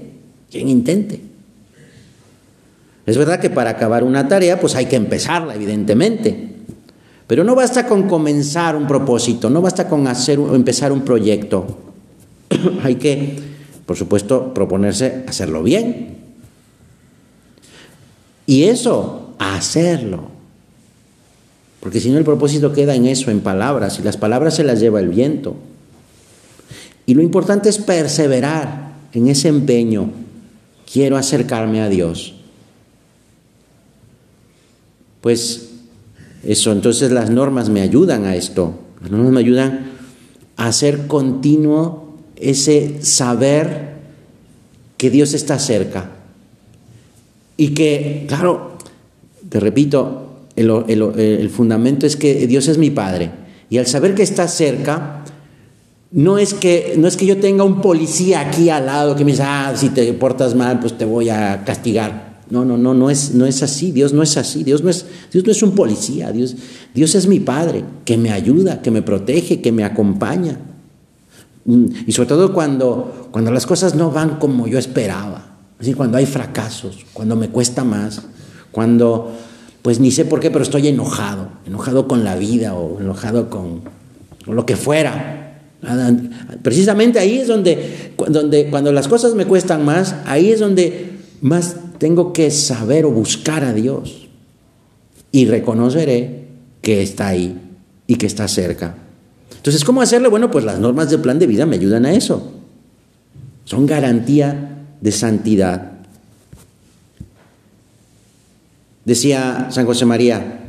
Quien 0.50 0.70
intente. 0.70 1.20
Es 3.06 3.18
verdad 3.18 3.40
que 3.40 3.50
para 3.50 3.72
acabar 3.72 4.04
una 4.04 4.28
tarea, 4.28 4.62
pues 4.62 4.76
hay 4.76 4.86
que 4.86 4.96
empezarla, 4.96 5.56
evidentemente. 5.56 6.52
Pero 7.28 7.44
no 7.44 7.56
basta 7.56 7.86
con 7.86 8.08
comenzar 8.08 8.76
un 8.76 8.88
propósito, 8.88 9.50
no 9.50 9.62
basta 9.62 9.90
con 9.90 10.08
hacer, 10.08 10.40
empezar 10.40 10.92
un 10.92 11.02
proyecto. 11.02 11.66
hay 12.84 12.96
que, 12.96 13.40
por 13.86 13.98
supuesto, 13.98 14.54
proponerse 14.54 15.24
hacerlo 15.28 15.64
bien. 15.64 16.23
Y 18.46 18.64
eso, 18.64 19.34
hacerlo. 19.40 20.30
Porque 21.80 22.00
si 22.00 22.10
no 22.10 22.18
el 22.18 22.24
propósito 22.24 22.72
queda 22.72 22.96
en 22.96 23.06
eso, 23.06 23.32
en 23.32 23.42
palabras, 23.42 24.00
y 24.00 24.04
las 24.04 24.18
palabras 24.18 24.56
se 24.56 24.64
las 24.64 24.80
lleva 24.80 25.00
el 25.00 25.10
viento. 25.10 25.56
Y 27.06 27.14
lo 27.14 27.22
importante 27.22 27.70
es 27.70 27.78
perseverar 27.78 28.94
en 29.12 29.28
ese 29.28 29.50
empeño. 29.50 30.10
Quiero 30.92 31.18
acercarme 31.18 31.82
a 31.82 31.90
Dios. 31.90 32.36
Pues 35.20 35.70
eso, 36.44 36.72
entonces 36.72 37.12
las 37.12 37.30
normas 37.30 37.70
me 37.70 37.82
ayudan 37.82 38.26
a 38.26 38.36
esto. 38.36 38.80
Las 39.02 39.12
normas 39.12 39.32
me 39.32 39.40
ayudan 39.40 39.92
a 40.56 40.68
hacer 40.68 41.08
continuo 41.08 42.14
ese 42.38 43.04
saber 43.04 43.94
que 44.98 45.10
Dios 45.10 45.34
está 45.34 45.60
cerca 45.60 46.13
y 47.58 47.70
que, 47.70 48.26
claro, 48.28 48.78
te 49.50 49.60
repito, 49.60 50.24
el, 50.56 51.50
fundamento 51.50 52.06
es 52.06 52.16
que 52.16 52.48
Dios 52.48 52.68
es 52.68 52.78
mi 52.78 52.90
Padre. 52.90 53.32
Y 53.70 53.78
al 53.78 53.88
saber 53.88 54.16
que 54.16 54.24
está 54.24 54.48
cerca, 54.48 55.24
no 56.12 56.38
es, 56.38 56.54
que, 56.54 56.96
no 56.98 57.08
es 57.08 57.18
que 57.18 57.26
yo 57.26 57.38
tenga 57.38 57.64
un 57.64 57.82
policía 57.82 58.42
aquí 58.42 58.70
al 58.70 58.86
lado 58.86 59.16
que 59.16 59.26
me 59.26 59.32
dice, 59.32 59.44
ah, 59.44 59.74
si 59.76 59.90
te 59.90 60.12
portas 60.14 60.56
mal, 60.56 60.80
pues 60.80 60.98
te 60.98 61.06
voy 61.06 61.30
a 61.30 61.64
castigar. 61.66 62.34
No, 62.50 62.66
no, 62.66 62.78
no, 62.78 62.94
no 62.94 63.10
es, 63.10 63.34
no 63.34 63.46
es 63.46 63.64
así. 63.64 63.92
Dios 63.92 64.14
no 64.14 64.22
es 64.22 64.38
así. 64.38 64.64
Dios 64.64 64.84
no 64.84 64.90
es, 64.90 65.06
Dios 65.32 65.46
no 65.46 65.52
es 65.52 65.64
un 65.64 65.72
policía. 65.72 66.32
Dios, 66.32 66.56
Dios 66.94 67.16
es 67.16 67.28
mi 67.28 67.40
Padre, 67.40 67.84
que 68.06 68.18
me 68.18 68.32
ayuda, 68.32 68.82
que 68.82 68.92
me 68.92 69.02
protege, 69.02 69.62
que 69.62 69.72
me 69.72 69.84
acompaña. 69.84 70.60
Mm, 71.66 71.86
y 72.06 72.12
sobre 72.12 72.30
todo 72.30 72.54
cuando, 72.54 73.30
cuando 73.32 73.52
las 73.52 73.66
cosas 73.66 73.96
no 73.96 74.12
van 74.12 74.38
como 74.38 74.68
yo 74.68 74.78
esperaba 74.78 75.43
cuando 75.92 76.18
hay 76.18 76.26
fracasos, 76.26 77.06
cuando 77.12 77.36
me 77.36 77.50
cuesta 77.50 77.84
más, 77.84 78.22
cuando 78.72 79.34
pues 79.84 80.00
ni 80.00 80.12
sé 80.12 80.24
por 80.24 80.40
qué, 80.40 80.50
pero 80.50 80.64
estoy 80.64 80.88
enojado, 80.88 81.50
enojado 81.68 82.08
con 82.08 82.24
la 82.24 82.38
vida 82.38 82.74
o 82.74 83.02
enojado 83.02 83.50
con, 83.50 83.82
lo 84.46 84.66
que 84.66 84.78
fuera. 84.78 85.60
Precisamente 86.62 87.20
ahí 87.20 87.40
es 87.40 87.50
donde, 87.50 88.14
donde, 88.30 88.70
cuando 88.70 88.94
las 88.94 89.10
cosas 89.10 89.36
me 89.36 89.46
cuestan 89.46 89.84
más, 89.84 90.16
ahí 90.26 90.52
es 90.52 90.62
donde 90.62 91.12
más 91.42 91.76
tengo 91.98 92.32
que 92.32 92.50
saber 92.50 93.04
o 93.06 93.12
buscar 93.12 93.66
a 93.66 93.74
Dios. 93.74 94.30
Y 95.34 95.46
reconoceré 95.48 96.48
que 96.82 97.02
está 97.02 97.28
ahí 97.28 97.60
y 98.08 98.16
que 98.16 98.26
está 98.26 98.48
cerca. 98.48 98.96
Entonces, 99.58 99.84
¿cómo 99.84 100.02
hacerlo? 100.02 100.30
Bueno, 100.30 100.50
pues 100.50 100.64
las 100.64 100.80
normas 100.80 101.10
del 101.10 101.20
plan 101.20 101.40
de 101.40 101.48
vida 101.48 101.66
me 101.66 101.76
ayudan 101.76 102.06
a 102.06 102.14
eso. 102.14 102.54
son 103.66 103.86
garantía 103.86 104.83
de 105.04 105.12
santidad. 105.12 105.92
Decía 109.04 109.68
San 109.70 109.86
José 109.86 110.06
María, 110.06 110.62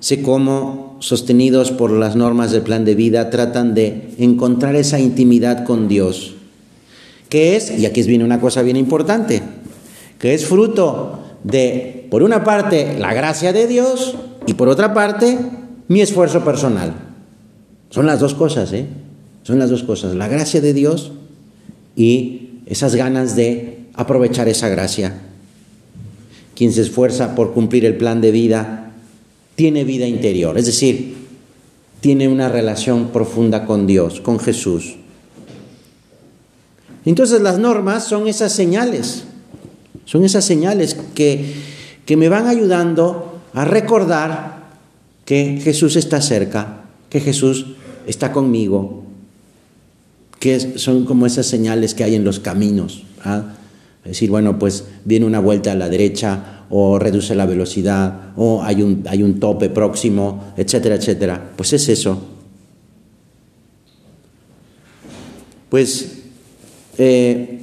sé 0.00 0.20
cómo, 0.20 0.98
sostenidos 1.00 1.70
por 1.70 1.90
las 1.90 2.14
normas 2.14 2.52
del 2.52 2.60
plan 2.60 2.84
de 2.84 2.94
vida, 2.94 3.30
tratan 3.30 3.74
de 3.74 4.10
encontrar 4.18 4.76
esa 4.76 5.00
intimidad 5.00 5.64
con 5.64 5.88
Dios, 5.88 6.34
que 7.30 7.56
es, 7.56 7.70
y 7.70 7.86
aquí 7.86 8.02
viene 8.02 8.22
una 8.22 8.38
cosa 8.38 8.60
bien 8.60 8.76
importante, 8.76 9.42
que 10.18 10.34
es 10.34 10.44
fruto 10.44 11.38
de, 11.42 12.06
por 12.10 12.22
una 12.22 12.44
parte, 12.44 12.98
la 12.98 13.14
gracia 13.14 13.54
de 13.54 13.66
Dios 13.66 14.14
y 14.46 14.52
por 14.52 14.68
otra 14.68 14.92
parte, 14.92 15.38
mi 15.88 16.02
esfuerzo 16.02 16.44
personal. 16.44 16.92
Son 17.88 18.04
las 18.04 18.20
dos 18.20 18.34
cosas, 18.34 18.74
¿eh? 18.74 18.86
Son 19.42 19.58
las 19.58 19.70
dos 19.70 19.84
cosas, 19.84 20.14
la 20.14 20.28
gracia 20.28 20.60
de 20.60 20.74
Dios 20.74 21.12
y 21.96 22.51
esas 22.66 22.94
ganas 22.94 23.36
de 23.36 23.86
aprovechar 23.94 24.48
esa 24.48 24.68
gracia. 24.68 25.20
Quien 26.54 26.72
se 26.72 26.82
esfuerza 26.82 27.34
por 27.34 27.52
cumplir 27.52 27.84
el 27.84 27.96
plan 27.96 28.20
de 28.20 28.30
vida 28.30 28.92
tiene 29.54 29.84
vida 29.84 30.06
interior, 30.06 30.58
es 30.58 30.66
decir, 30.66 31.16
tiene 32.00 32.28
una 32.28 32.48
relación 32.48 33.08
profunda 33.08 33.64
con 33.64 33.86
Dios, 33.86 34.20
con 34.20 34.38
Jesús. 34.38 34.96
Entonces 37.04 37.40
las 37.40 37.58
normas 37.58 38.04
son 38.04 38.28
esas 38.28 38.52
señales, 38.52 39.24
son 40.04 40.24
esas 40.24 40.44
señales 40.44 40.96
que, 41.14 41.54
que 42.06 42.16
me 42.16 42.28
van 42.28 42.46
ayudando 42.46 43.40
a 43.54 43.64
recordar 43.64 44.62
que 45.24 45.60
Jesús 45.62 45.96
está 45.96 46.20
cerca, 46.20 46.84
que 47.08 47.20
Jesús 47.20 47.66
está 48.06 48.32
conmigo, 48.32 49.01
que 50.42 50.76
son 50.76 51.04
como 51.04 51.24
esas 51.24 51.46
señales 51.46 51.94
que 51.94 52.02
hay 52.02 52.16
en 52.16 52.24
los 52.24 52.40
caminos. 52.40 53.04
¿ah? 53.22 53.54
Es 54.02 54.08
decir, 54.08 54.28
bueno, 54.28 54.58
pues 54.58 54.86
viene 55.04 55.24
una 55.24 55.38
vuelta 55.38 55.70
a 55.70 55.76
la 55.76 55.88
derecha 55.88 56.64
o 56.68 56.98
reduce 56.98 57.36
la 57.36 57.46
velocidad 57.46 58.32
o 58.34 58.60
hay 58.60 58.82
un, 58.82 59.04
hay 59.06 59.22
un 59.22 59.38
tope 59.38 59.70
próximo, 59.70 60.52
etcétera, 60.56 60.96
etcétera. 60.96 61.52
Pues 61.54 61.72
es 61.74 61.88
eso. 61.88 62.20
Pues 65.68 66.22
eh, 66.98 67.60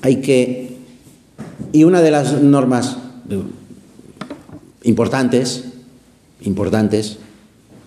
hay 0.00 0.16
que... 0.20 0.76
Y 1.72 1.82
una 1.82 2.00
de 2.00 2.12
las 2.12 2.40
normas 2.40 2.96
importantes, 4.84 5.64
importantes, 6.42 7.18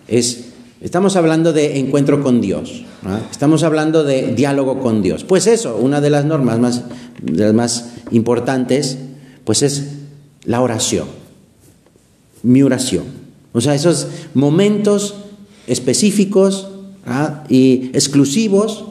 es 0.06 0.51
Estamos 0.82 1.14
hablando 1.14 1.52
de 1.52 1.78
encuentro 1.78 2.24
con 2.24 2.40
Dios, 2.40 2.82
estamos 3.30 3.62
hablando 3.62 4.02
de 4.02 4.34
diálogo 4.34 4.80
con 4.80 5.00
Dios. 5.00 5.22
Pues 5.22 5.46
eso, 5.46 5.76
una 5.76 6.00
de 6.00 6.10
las 6.10 6.24
normas 6.24 6.58
más, 6.58 6.82
las 7.24 7.54
más 7.54 7.92
importantes, 8.10 8.98
pues 9.44 9.62
es 9.62 9.90
la 10.44 10.60
oración, 10.60 11.06
mi 12.42 12.64
oración. 12.64 13.04
O 13.52 13.60
sea, 13.60 13.76
esos 13.76 14.08
momentos 14.34 15.14
específicos 15.68 16.66
y 17.48 17.90
exclusivos 17.92 18.84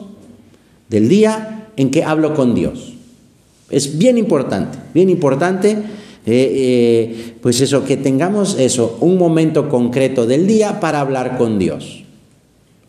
del 0.88 1.10
día 1.10 1.68
en 1.76 1.90
que 1.90 2.04
hablo 2.04 2.32
con 2.32 2.54
Dios. 2.54 2.94
Es 3.68 3.98
bien 3.98 4.16
importante, 4.16 4.78
bien 4.94 5.10
importante 5.10 5.82
eh, 6.24 6.52
eh, 6.54 7.34
pues 7.40 7.60
eso, 7.60 7.84
que 7.84 7.96
tengamos 7.96 8.58
eso, 8.58 8.96
un 9.00 9.18
momento 9.18 9.68
concreto 9.68 10.26
del 10.26 10.46
día 10.46 10.80
para 10.80 11.00
hablar 11.00 11.36
con 11.38 11.58
Dios. 11.58 12.04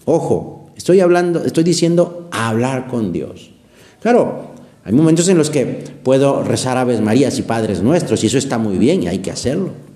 Ojo, 0.05 0.69
estoy 0.75 0.99
hablando, 0.99 1.43
estoy 1.43 1.63
diciendo 1.63 2.27
hablar 2.31 2.87
con 2.87 3.11
Dios. 3.11 3.51
Claro, 4.01 4.53
hay 4.83 4.93
momentos 4.93 5.27
en 5.29 5.37
los 5.37 5.49
que 5.49 5.63
puedo 6.03 6.43
rezar 6.43 6.77
Aves 6.77 7.01
Marías 7.01 7.39
y 7.39 7.43
Padres 7.43 7.81
Nuestros, 7.81 8.23
y 8.23 8.27
eso 8.27 8.37
está 8.37 8.57
muy 8.57 8.77
bien 8.77 9.03
y 9.03 9.07
hay 9.07 9.19
que 9.19 9.31
hacerlo 9.31 9.92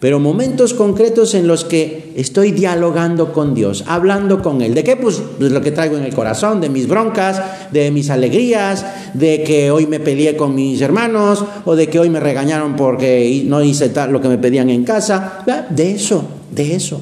pero 0.00 0.20
momentos 0.20 0.74
concretos 0.74 1.34
en 1.34 1.48
los 1.48 1.64
que 1.64 2.12
estoy 2.14 2.52
dialogando 2.52 3.32
con 3.32 3.52
Dios, 3.52 3.82
hablando 3.88 4.42
con 4.42 4.62
Él. 4.62 4.72
¿De 4.74 4.84
qué? 4.84 4.94
Pues 4.94 5.20
de 5.40 5.50
lo 5.50 5.60
que 5.60 5.72
traigo 5.72 5.96
en 5.96 6.04
el 6.04 6.14
corazón, 6.14 6.60
de 6.60 6.68
mis 6.68 6.86
broncas, 6.86 7.42
de 7.72 7.90
mis 7.90 8.08
alegrías, 8.08 8.86
de 9.14 9.42
que 9.42 9.72
hoy 9.72 9.86
me 9.88 9.98
peleé 9.98 10.36
con 10.36 10.54
mis 10.54 10.80
hermanos 10.80 11.44
o 11.64 11.74
de 11.74 11.88
que 11.88 11.98
hoy 11.98 12.10
me 12.10 12.20
regañaron 12.20 12.76
porque 12.76 13.42
no 13.46 13.60
hice 13.62 13.90
lo 14.08 14.20
que 14.20 14.28
me 14.28 14.38
pedían 14.38 14.70
en 14.70 14.84
casa. 14.84 15.44
De 15.70 15.90
eso, 15.90 16.24
de 16.52 16.76
eso, 16.76 17.00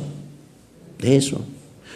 de 0.98 1.16
eso. 1.16 1.37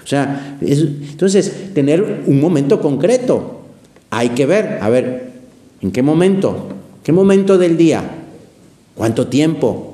O 0.04 0.06
sea, 0.06 0.58
entonces, 0.60 1.72
tener 1.72 2.24
un 2.26 2.40
momento 2.40 2.78
concreto. 2.78 3.60
Hay 4.10 4.30
que 4.30 4.44
ver, 4.44 4.80
a 4.82 4.90
ver, 4.90 5.30
¿en 5.80 5.92
qué 5.92 6.02
momento? 6.02 6.68
¿Qué 7.02 7.12
momento 7.12 7.56
del 7.56 7.78
día? 7.78 8.02
¿Cuánto 8.94 9.28
tiempo? 9.28 9.89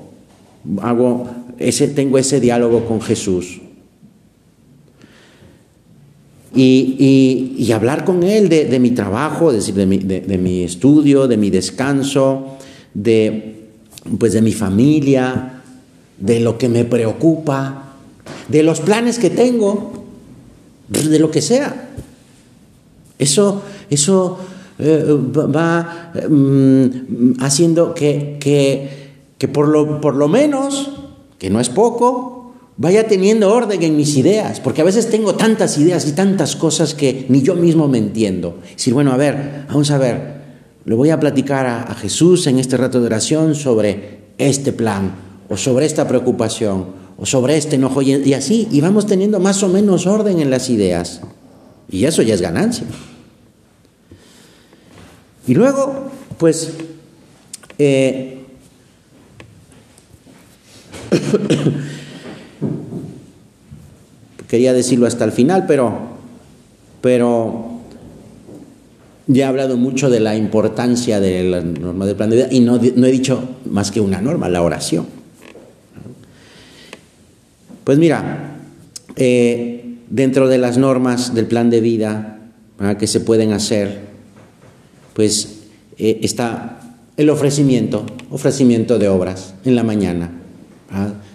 Hago 0.83 1.29
ese, 1.59 1.89
tengo 1.89 2.19
ese 2.19 2.41
diálogo 2.41 2.85
con 2.87 3.01
Jesús. 3.01 3.61
Y, 6.55 7.71
hablar 7.75 8.05
con 8.07 8.23
Él 8.23 8.49
de, 8.49 8.79
mi 8.79 8.93
trabajo, 8.93 9.53
decir, 9.53 9.75
de, 9.75 9.85
mi, 9.85 9.99
de, 9.99 10.39
mi, 10.39 10.63
estudio, 10.63 11.29
de 11.29 11.37
mi 11.37 11.51
descanso, 11.51 12.57
de, 12.95 13.67
pues 14.19 14.33
de 14.33 14.41
mi 14.41 14.53
familia, 14.53 15.63
de 16.19 16.41
lo 16.41 16.57
que 16.57 16.71
me 16.71 16.85
preocupa, 16.85 17.93
de 18.49 18.63
los 18.63 18.81
planes 18.81 19.19
que 19.19 19.29
tengo, 19.29 20.05
de 20.89 21.19
lo 21.19 21.31
que 21.31 21.43
sea. 21.43 21.91
Eso, 23.19 23.63
eso 23.91 24.39
eh, 24.79 25.05
va 25.09 26.13
mm, 26.29 27.35
haciendo 27.41 27.93
que, 27.95 28.37
que 28.41 29.06
que 29.39 29.49
por 29.49 29.69
lo, 29.69 30.01
por 30.01 30.15
lo 30.15 30.29
menos, 30.29 30.91
que 31.39 31.51
no 31.51 31.61
es 31.61 31.69
poco, 31.69 32.37
vaya 32.77 33.09
teniendo 33.09 33.53
orden 33.53 33.83
en 33.83 33.97
mis 33.97 34.17
ideas, 34.17 34.61
porque 34.61 34.83
a 34.83 34.85
veces 34.85 35.09
tengo 35.11 35.35
tantas 35.35 35.79
ideas 35.79 36.07
y 36.07 36.13
tantas 36.13 36.57
cosas 36.57 36.95
que 36.95 37.27
ni 37.29 37.43
yo 37.43 37.55
mismo 37.55 37.89
me 37.89 37.99
entiendo. 37.99 38.59
Decir, 38.71 38.95
bueno, 38.95 39.13
a 39.13 39.17
ver, 39.17 39.65
vamos 39.69 39.91
a 39.91 39.99
ver, 39.99 40.37
le 40.85 40.95
voy 40.95 41.11
a 41.11 41.19
platicar 41.19 41.67
a, 41.67 41.95
Jesús 41.95 42.47
en 42.47 42.59
este 42.59 42.77
rato 42.77 43.01
de 43.01 43.07
oración 43.07 43.55
sobre 43.55 44.27
este 44.39 44.73
plan, 44.73 45.15
o 45.49 45.57
sobre 45.57 45.87
esta 45.87 46.07
preocupación, 46.07 46.87
o 47.19 47.25
sobre 47.25 47.57
este 47.57 47.77
enojo, 47.77 48.03
y, 48.03 48.35
así, 48.35 48.69
y 48.71 48.81
vamos 48.81 49.07
teniendo 49.07 49.41
más 49.41 49.63
o 49.63 49.69
menos 49.69 50.07
orden 50.07 50.41
en 50.41 50.51
las 50.51 50.69
ideas. 50.69 51.23
Y 51.91 52.05
eso 52.05 52.23
ya 52.23 52.35
es 52.35 52.41
ganancia. 52.41 52.87
Y 55.47 55.55
luego, 55.55 56.11
pues, 56.39 56.73
eh, 57.79 58.36
Quería 64.49 64.73
decirlo 64.73 65.07
hasta 65.07 65.25
el 65.25 65.33
final, 65.33 65.65
pero, 65.67 65.93
pero 67.01 67.81
ya 69.27 69.47
he 69.47 69.49
hablado 69.49 69.77
mucho 69.77 70.09
de 70.09 70.21
la 70.21 70.37
importancia 70.37 71.19
de 71.21 71.43
la 71.45 71.61
norma 71.61 72.07
del 72.07 72.15
plan 72.15 72.31
de 72.31 72.37
vida 72.37 72.49
y 72.51 72.61
no, 72.61 72.77
he 72.77 73.11
dicho 73.11 73.57
más 73.69 73.91
que 73.91 74.01
una 74.01 74.21
norma, 74.21 74.49
la 74.49 74.63
oración. 74.63 75.07
Pues 77.83 77.99
mira, 77.99 78.57
eh, 79.17 79.97
dentro 80.11 80.49
de 80.49 80.59
las 80.59 80.79
normas 80.79 81.35
del 81.35 81.47
plan 81.47 81.71
de 81.71 81.81
vida 81.81 82.39
que 82.99 83.07
se 83.07 83.21
pueden 83.21 83.53
hacer, 83.53 84.01
pues 85.15 85.61
eh, 85.99 86.21
está 86.23 86.81
el 87.17 87.31
ofrecimiento, 87.31 88.05
ofrecimiento 88.31 88.99
de 88.99 89.09
obras 89.09 89.55
en 89.65 89.75
la 89.75 89.83
mañana 89.83 90.36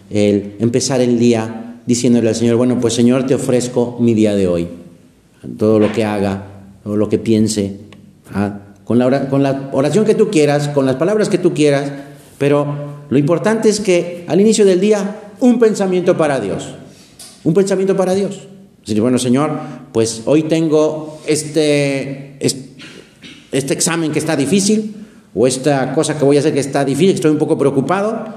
el 0.09 0.55
empezar 0.59 1.01
el 1.01 1.19
día 1.19 1.79
diciéndole 1.85 2.29
al 2.29 2.35
Señor, 2.35 2.55
bueno, 2.55 2.79
pues 2.79 2.93
Señor, 2.93 3.25
te 3.25 3.35
ofrezco 3.35 3.97
mi 3.99 4.13
día 4.13 4.35
de 4.35 4.47
hoy, 4.47 4.67
todo 5.57 5.79
lo 5.79 5.91
que 5.91 6.05
haga, 6.05 6.45
todo 6.83 6.95
lo 6.95 7.09
que 7.09 7.17
piense, 7.17 7.77
con, 8.83 8.99
la 8.99 9.69
oración 9.71 10.05
que 10.05 10.15
tú 10.15 10.29
quieras, 10.29 10.69
con 10.69 10.85
las 10.85 10.95
palabras 10.95 11.29
que 11.29 11.37
tú 11.37 11.53
quieras, 11.53 11.91
pero 12.37 13.03
lo 13.09 13.17
importante 13.17 13.69
es 13.69 13.79
que 13.79 14.25
al 14.27 14.41
inicio 14.41 14.65
del 14.65 14.79
día, 14.79 15.19
un 15.39 15.59
pensamiento 15.59 16.17
para 16.17 16.39
Dios, 16.39 16.75
un 17.43 17.53
pensamiento 17.53 17.95
para 17.95 18.13
Dios. 18.13 18.47
Decir, 18.85 19.01
bueno, 19.01 19.19
Señor, 19.19 19.51
pues 19.91 20.23
hoy 20.25 20.43
tengo 20.43 21.19
este, 21.27 22.37
este 22.39 23.73
examen 23.73 24.11
que 24.11 24.19
está 24.19 24.35
difícil, 24.35 24.95
o 25.33 25.47
esta 25.47 25.93
cosa 25.93 26.17
que 26.17 26.25
voy 26.25 26.37
a 26.37 26.39
hacer 26.39 26.53
que 26.53 26.59
está 26.59 26.83
difícil, 26.83 27.15
estoy 27.15 27.31
un 27.31 27.37
poco 27.37 27.57
preocupado, 27.57 28.35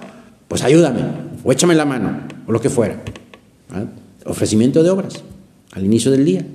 pues 0.49 0.63
ayúdame, 0.63 1.03
o 1.43 1.53
échame 1.53 1.75
la 1.75 1.85
mano, 1.85 2.21
o 2.47 2.53
lo 2.53 2.61
que 2.61 2.71
fuera. 2.71 3.03
Ofrecimiento 4.25 4.83
de 4.83 4.91
obras 4.91 5.23
al 5.73 5.85
inicio 5.85 6.11
del 6.11 6.25
día. 6.25 6.47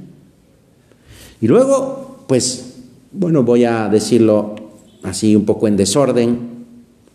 Y 1.42 1.48
luego, 1.48 2.26
pues, 2.28 2.76
bueno, 3.12 3.44
voy 3.44 3.66
a 3.66 3.88
decirlo 3.90 4.56
así 5.04 5.36
un 5.36 5.46
poco 5.46 5.68
en 5.68 5.78
desorden, 5.78 6.66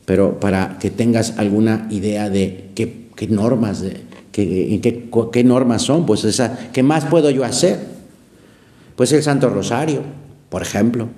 pero 0.04 0.38
para 0.38 0.78
que 0.78 0.90
tengas 0.90 1.38
alguna 1.38 1.88
idea 1.90 2.30
de 2.30 2.70
qué, 2.74 3.28
normas, 3.28 3.84
qué, 4.32 4.80
qué, 5.32 5.44
normas 5.44 5.82
son, 5.82 6.06
pues 6.06 6.24
esa, 6.24 6.70
¿qué 6.72 6.82
más 6.82 7.06
puedo 7.06 7.30
yo 7.30 7.44
hacer? 7.44 7.78
Pues 8.96 9.12
el 9.12 9.22
Santo 9.22 9.48
Rosario, 9.48 10.02
por 10.48 10.62
ejemplo. 10.62 11.08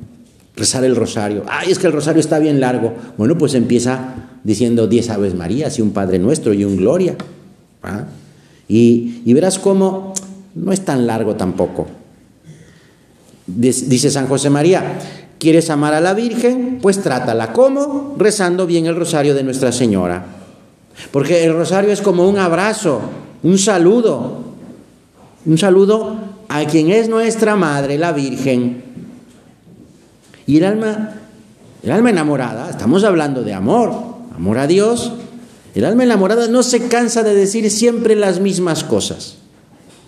Rezar 0.57 0.85
el 0.85 0.97
rosario. 0.97 1.45
Ay, 1.49 1.71
es 1.71 1.79
que 1.79 1.87
el 1.87 1.93
rosario 1.93 2.21
está 2.21 2.39
bien 2.39 2.61
largo. 2.61 2.95
Bueno, 3.19 3.37
pues 3.37 3.53
empieza 3.53 4.15
diciendo 4.47 4.87
diez 4.87 5.11
Aves 5.11 5.35
Marías 5.35 5.77
y 5.79 5.83
un 5.83 5.91
Padre 5.91 6.21
Nuestro 6.21 6.55
y 6.55 6.65
un 6.65 6.77
Gloria. 6.77 7.17
Y, 8.69 9.23
y 9.25 9.33
verás 9.35 9.59
cómo 9.59 10.15
no 10.55 10.73
es 10.73 10.85
tan 10.85 11.05
largo 11.05 11.35
tampoco. 11.35 11.89
Dice 13.45 14.09
San 14.09 14.29
José 14.29 14.49
María, 14.49 14.99
¿quieres 15.41 15.69
amar 15.69 15.95
a 15.95 16.01
la 16.01 16.15
Virgen? 16.15 16.79
Pues 16.81 17.03
trátala. 17.03 17.53
¿Cómo? 17.53 18.15
Rezando 18.19 18.69
bien 18.69 18.87
el 18.87 18.95
rosario 18.95 19.35
de 19.35 19.43
Nuestra 19.43 19.73
Señora. 19.73 20.25
Porque 21.11 21.45
el 21.45 21.53
rosario 21.53 21.91
es 21.91 22.01
como 22.01 22.29
un 22.29 22.39
abrazo, 22.39 23.01
un 23.43 23.59
saludo, 23.59 24.45
un 25.45 25.59
saludo 25.59 26.17
a 26.49 26.65
quien 26.67 26.91
es 26.91 27.09
nuestra 27.09 27.57
Madre, 27.57 27.99
la 27.99 28.13
Virgen. 28.13 28.83
Y 30.47 30.59
el 30.59 30.65
alma, 30.65 31.15
el 31.83 31.91
alma 31.91 32.11
enamorada, 32.11 32.71
estamos 32.71 33.03
hablando 33.03 33.43
de 33.43 33.53
amor, 33.53 34.06
amor 34.37 34.59
a 34.59 34.67
Dios. 34.67 35.13
El 35.75 35.85
alma 35.85 36.05
enamorada 36.05 36.47
no 36.49 36.63
se 36.63 36.89
cansa 36.89 37.23
de 37.23 37.35
decir 37.35 37.71
siempre 37.71 38.17
las 38.17 38.41
mismas 38.41 38.85
cosas, 38.85 39.37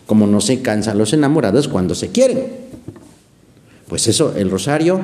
como 0.07 0.27
no 0.27 0.41
se 0.41 0.61
cansan 0.63 0.99
los 0.99 1.13
enamorados 1.13 1.69
cuando 1.69 1.95
se 1.95 2.09
quieren. 2.09 2.47
Pues 3.89 4.07
eso, 4.07 4.35
el 4.37 4.51
rosario, 4.51 5.01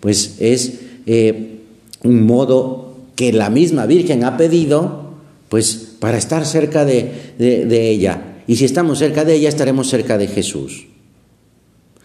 pues 0.00 0.36
es 0.38 0.80
eh, 1.06 1.60
un 2.04 2.26
modo 2.26 2.96
que 3.16 3.32
la 3.32 3.50
misma 3.50 3.86
Virgen 3.86 4.24
ha 4.24 4.36
pedido, 4.36 5.14
pues 5.48 5.96
para 5.98 6.18
estar 6.18 6.46
cerca 6.46 6.84
de, 6.84 7.34
ella. 7.38 8.42
Y 8.46 8.56
si 8.56 8.64
estamos 8.64 8.98
cerca 8.98 9.24
de 9.24 9.34
ella, 9.34 9.48
estaremos 9.48 9.88
cerca 9.88 10.18
de 10.18 10.28
Jesús. 10.28 10.86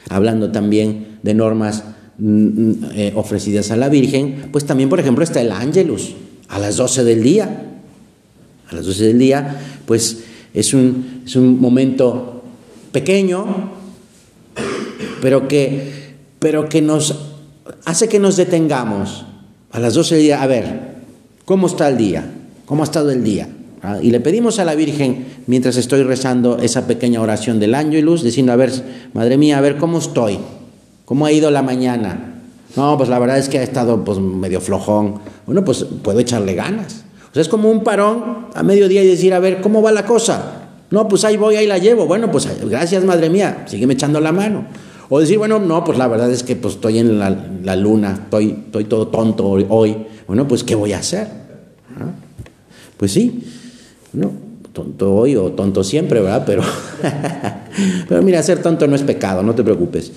Hablando 0.10 0.52
también 0.52 1.20
de 1.24 1.34
normas 1.34 1.84
mm, 2.18 2.28
mm, 2.28 2.86
eh, 2.96 3.14
ofrecidas 3.16 3.72
a 3.72 3.78
la 3.78 3.90
Virgen, 3.90 4.50
pues 4.52 4.66
también, 4.66 4.90
por 4.90 5.00
ejemplo, 5.00 5.24
está 5.24 5.40
el 5.40 5.52
Ángelus 5.52 6.16
a 6.50 6.60
las 6.60 6.78
12 6.78 7.04
del 7.04 7.24
día. 7.24 7.70
A 8.70 8.76
las 8.76 8.86
12 8.86 9.04
del 9.06 9.20
día, 9.20 9.62
pues 9.86 10.24
es 10.54 10.74
un, 10.74 11.24
es 11.26 11.36
un 11.36 11.60
momento 11.60 12.44
pequeño, 12.92 13.72
pero 15.22 15.48
que 15.48 16.04
pero 16.44 16.68
que 16.68 16.82
nos 16.82 17.16
hace 17.86 18.10
que 18.10 18.20
nos 18.20 18.36
detengamos 18.36 19.24
a 19.72 19.80
las 19.80 19.94
12 19.94 20.16
del 20.16 20.24
día, 20.26 20.44
a 20.44 20.48
ver, 20.48 20.96
¿cómo 21.46 21.68
está 21.68 21.88
el 21.88 21.96
día? 21.96 22.30
¿Cómo 22.66 22.84
ha 22.84 22.86
estado 22.86 23.12
el 23.12 23.24
día? 23.24 23.48
Ah, 23.82 24.00
y 24.02 24.12
le 24.12 24.20
pedimos 24.20 24.60
a 24.60 24.66
la 24.66 24.76
Virgen, 24.76 25.26
mientras 25.48 25.78
estoy 25.78 26.04
rezando 26.04 26.58
esa 26.58 26.86
pequeña 26.86 27.22
oración 27.22 27.62
del 27.62 27.76
año 27.76 27.98
y 27.98 28.02
luz, 28.02 28.24
diciendo, 28.24 28.52
a 28.52 28.58
ver, 28.58 28.72
Madre 29.14 29.38
mía, 29.38 29.58
a 29.58 29.62
ver, 29.62 29.78
¿cómo 29.78 30.00
estoy? 30.00 30.38
¿Cómo 31.06 31.26
ha 31.26 31.32
ido 31.32 31.50
la 31.50 31.62
mañana? 31.62 32.33
No, 32.76 32.98
pues 32.98 33.10
la 33.10 33.20
verdad 33.20 33.38
es 33.38 33.50
que 33.50 33.60
ha 33.60 33.64
estado 33.64 34.04
pues, 34.04 34.20
medio 34.20 34.60
flojón. 34.60 35.20
Bueno, 35.46 35.64
pues 35.64 35.86
puedo 36.02 36.20
echarle 36.20 36.56
ganas. 36.56 37.04
O 37.30 37.34
sea, 37.34 37.42
es 37.42 37.50
como 37.50 37.70
un 37.70 37.84
parón 37.84 38.48
a 38.54 38.64
mediodía 38.64 39.04
y 39.04 39.08
decir, 39.08 39.34
a 39.34 39.40
ver, 39.40 39.62
¿cómo 39.62 39.82
va 39.82 39.92
la 39.92 40.06
cosa? 40.06 40.70
No, 40.90 41.08
pues 41.08 41.24
ahí 41.26 41.38
voy, 41.38 41.56
ahí 41.56 41.68
la 41.68 41.78
llevo. 41.78 42.06
Bueno, 42.06 42.32
pues 42.32 42.48
gracias, 42.70 43.04
Madre 43.04 43.30
mía, 43.30 43.66
sígueme 43.68 43.94
echando 43.94 44.20
la 44.20 44.32
mano. 44.32 44.66
O 45.10 45.20
decir, 45.20 45.38
bueno, 45.38 45.60
no, 45.60 45.84
pues 45.84 45.98
la 45.98 46.08
verdad 46.08 46.32
es 46.32 46.44
que 46.44 46.56
pues, 46.56 46.76
estoy 46.76 47.00
en 47.00 47.20
la, 47.20 47.76
luna, 47.76 48.20
estoy, 48.24 48.64
estoy, 48.66 48.86
todo 48.86 49.08
tonto 49.08 49.48
hoy. 49.48 50.06
Bueno, 50.28 50.48
pues 50.48 50.64
¿qué 50.64 50.76
voy 50.76 50.94
a 50.94 51.00
hacer? 51.00 51.28
¿Ah? 52.00 52.12
Pues 52.98 53.12
sí, 53.12 53.44
no, 54.14 54.32
tonto 54.72 55.14
hoy 55.14 55.36
o 55.36 55.52
tonto 55.52 55.84
siempre, 55.84 56.22
¿verdad? 56.22 56.44
Pero, 56.46 56.64
pero 58.08 58.22
mira, 58.22 58.42
ser 58.42 58.62
tonto 58.62 58.88
no 58.88 58.96
es 58.96 59.04
pecado, 59.04 59.44
no 59.44 59.54
te 59.56 59.64
preocupes. 59.64 60.12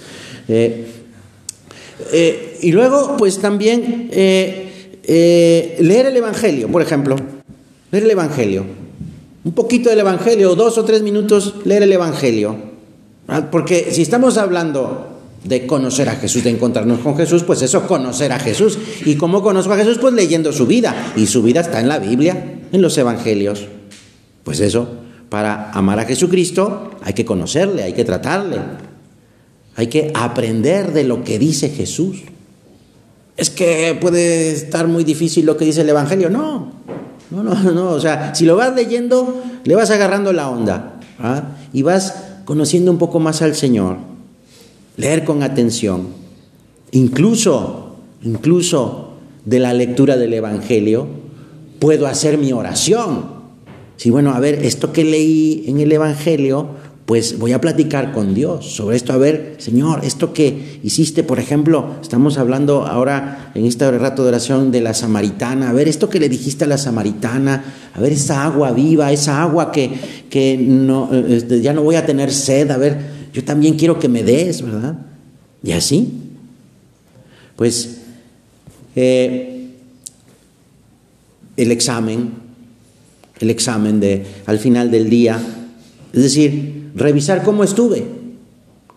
Eh, 0.49 0.96
eh, 2.13 2.59
y 2.63 2.73
luego, 2.73 3.17
pues 3.17 3.39
también 3.39 4.09
eh, 4.13 5.77
leer 5.81 6.07
el 6.07 6.17
Evangelio, 6.17 6.69
por 6.69 6.83
ejemplo, 6.83 7.17
leer 7.91 8.05
el 8.05 8.11
Evangelio. 8.11 8.65
Un 9.45 9.53
poquito 9.53 9.91
del 9.91 10.01
Evangelio, 10.01 10.55
dos 10.55 10.77
o 10.79 10.85
tres 10.85 11.03
minutos, 11.03 11.55
leer 11.65 11.85
el 11.85 11.93
Evangelio. 11.93 12.57
Porque 13.51 13.89
si 13.93 14.03
estamos 14.03 14.39
hablando 14.39 15.17
de 15.45 15.67
conocer 15.67 16.09
a 16.09 16.17
Jesús, 16.17 16.45
de 16.45 16.51
encontrarnos 16.51 17.01
con 17.01 17.17
Jesús, 17.17 17.45
pues 17.45 17.63
eso, 17.63 17.87
conocer 17.87 18.33
a 18.33 18.39
Jesús. 18.39 18.79
¿Y 19.05 19.17
cómo 19.17 19.43
conozco 19.43 19.73
a 19.73 19.77
Jesús? 19.77 19.99
Pues 19.99 20.15
leyendo 20.15 20.53
su 20.53 20.67
vida. 20.67 21.13
Y 21.17 21.27
su 21.27 21.43
vida 21.43 21.61
está 21.61 21.81
en 21.81 21.89
la 21.89 21.99
Biblia, 21.99 22.61
en 22.73 22.83
los 22.83 22.99
Evangelios. 22.99 23.67
Pues 24.43 24.61
eso, 24.61 24.89
para 25.29 25.71
amar 25.73 26.01
a 26.01 26.05
Jesucristo 26.05 26.93
hay 27.03 27.15
que 27.15 27.25
conocerle, 27.25 27.83
hay 27.83 27.93
que 27.93 28.05
tratarle. 28.05 28.59
Hay 29.77 29.89
que 29.89 30.11
aprender 30.15 30.93
de 30.93 31.05
lo 31.05 31.23
que 31.23 31.39
dice 31.39 31.69
Jesús. 31.69 32.23
Es 33.37 33.51
que 33.51 33.97
puede 34.01 34.53
estar 34.53 34.89
muy 34.89 35.05
difícil 35.05 35.45
lo 35.45 35.57
que 35.57 35.67
dice 35.67 35.83
el 35.83 35.89
Evangelio. 35.91 36.31
No, 36.31 36.73
no, 37.31 37.43
no, 37.43 37.55
no. 37.73 37.91
O 37.91 38.01
sea, 38.01 38.35
si 38.35 38.47
lo 38.47 38.57
vas 38.57 38.75
leyendo, 38.75 39.43
le 39.65 39.75
vas 39.75 39.91
agarrando 39.91 40.33
la 40.33 40.49
onda. 40.49 41.01
¿ah? 41.19 41.57
Y 41.73 41.83
vas 41.83 42.15
conociendo 42.47 42.91
un 42.91 42.99
poco 42.99 43.21
más 43.21 43.43
al 43.43 43.55
Señor, 43.55 43.97
leer 44.97 45.25
con 45.25 45.43
atención, 45.43 46.09
incluso, 46.93 47.97
incluso 48.23 49.11
de 49.45 49.59
la 49.59 49.75
lectura 49.75 50.17
del 50.17 50.33
Evangelio, 50.33 51.07
puedo 51.79 52.07
hacer 52.07 52.39
mi 52.39 52.53
oración. 52.53 53.37
Si, 53.97 54.11
bueno, 54.11 54.33
a 54.33 54.41
ver, 54.41 54.65
esto 54.65 54.93
que 54.93 55.05
leí 55.05 55.65
en 55.67 55.81
el 55.81 55.91
Evangelio, 55.93 56.69
pues 57.07 57.39
voy 57.39 57.53
a 57.53 57.61
platicar 57.61 58.13
con 58.13 58.35
Dios 58.35 58.75
sobre 58.75 58.97
esto. 58.97 59.13
A 59.13 59.17
ver, 59.17 59.55
Señor, 59.59 60.05
esto 60.05 60.33
que 60.33 60.81
hiciste, 60.83 61.23
por 61.23 61.39
ejemplo, 61.39 61.95
estamos 62.03 62.37
hablando 62.37 62.85
ahora 62.85 63.53
en 63.55 63.65
este 63.65 63.89
rato 63.93 64.25
de 64.25 64.31
oración 64.31 64.73
de 64.73 64.81
la 64.81 64.93
samaritana. 64.93 65.71
A 65.71 65.73
ver, 65.73 65.87
esto 65.87 66.11
que 66.11 66.19
le 66.19 66.29
dijiste 66.29 66.65
a 66.65 66.67
la 66.67 66.79
samaritana, 66.79 67.63
a 67.95 68.01
ver, 68.01 68.13
esa 68.13 68.45
agua 68.45 68.73
viva, 68.73 69.13
esa 69.13 69.41
agua 69.41 69.71
que, 69.71 69.93
que 70.29 70.59
no, 70.59 71.09
este, 71.13 71.61
ya 71.61 71.73
no 71.73 71.85
voy 71.85 71.95
a 71.95 72.05
tener 72.05 72.33
sed. 72.33 72.73
A 72.73 72.77
ver, 72.77 72.99
yo 73.33 73.45
también 73.45 73.77
quiero 73.77 74.01
que 74.01 74.09
me 74.09 74.25
des, 74.25 74.63
¿verdad? 74.63 74.99
Y 75.63 75.71
así. 75.71 76.13
Pues 77.55 77.99
eh, 78.97 79.69
el 81.57 81.71
examen, 81.71 82.31
el 83.39 83.51
examen 83.51 84.01
de 84.01 84.27
al 84.45 84.59
final 84.59 84.91
del 84.91 85.09
día, 85.09 85.41
es 86.13 86.23
decir, 86.23 86.76
revisar 86.97 87.45
cómo 87.45 87.63
estuve, 87.63 88.05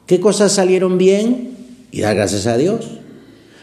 qué 0.08 0.20
cosas 0.20 0.54
salieron 0.54 0.98
bien 0.98 1.52
y 1.92 2.02
dar 2.02 2.16
gracias 2.16 2.48
a 2.48 2.58
Dios, 2.58 2.88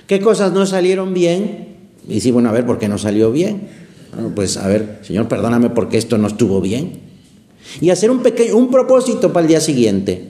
qué 0.06 0.20
cosas 0.20 0.52
no 0.52 0.66
salieron 0.66 1.14
bien 1.14 1.68
y 2.06 2.14
decir, 2.14 2.32
bueno, 2.32 2.50
a 2.50 2.52
ver, 2.52 2.66
¿por 2.66 2.78
qué 2.78 2.88
no 2.88 2.98
salió 2.98 3.32
bien? 3.32 3.86
pues 4.34 4.56
a 4.56 4.66
ver, 4.66 5.00
Señor, 5.02 5.28
perdóname 5.28 5.70
porque 5.70 5.98
esto 5.98 6.16
no 6.16 6.28
estuvo 6.28 6.60
bien. 6.62 7.00
Y 7.82 7.90
hacer 7.90 8.10
un 8.10 8.20
pequeño, 8.20 8.56
un 8.56 8.70
propósito 8.70 9.30
para 9.30 9.44
el 9.44 9.48
día 9.48 9.60
siguiente. 9.60 10.22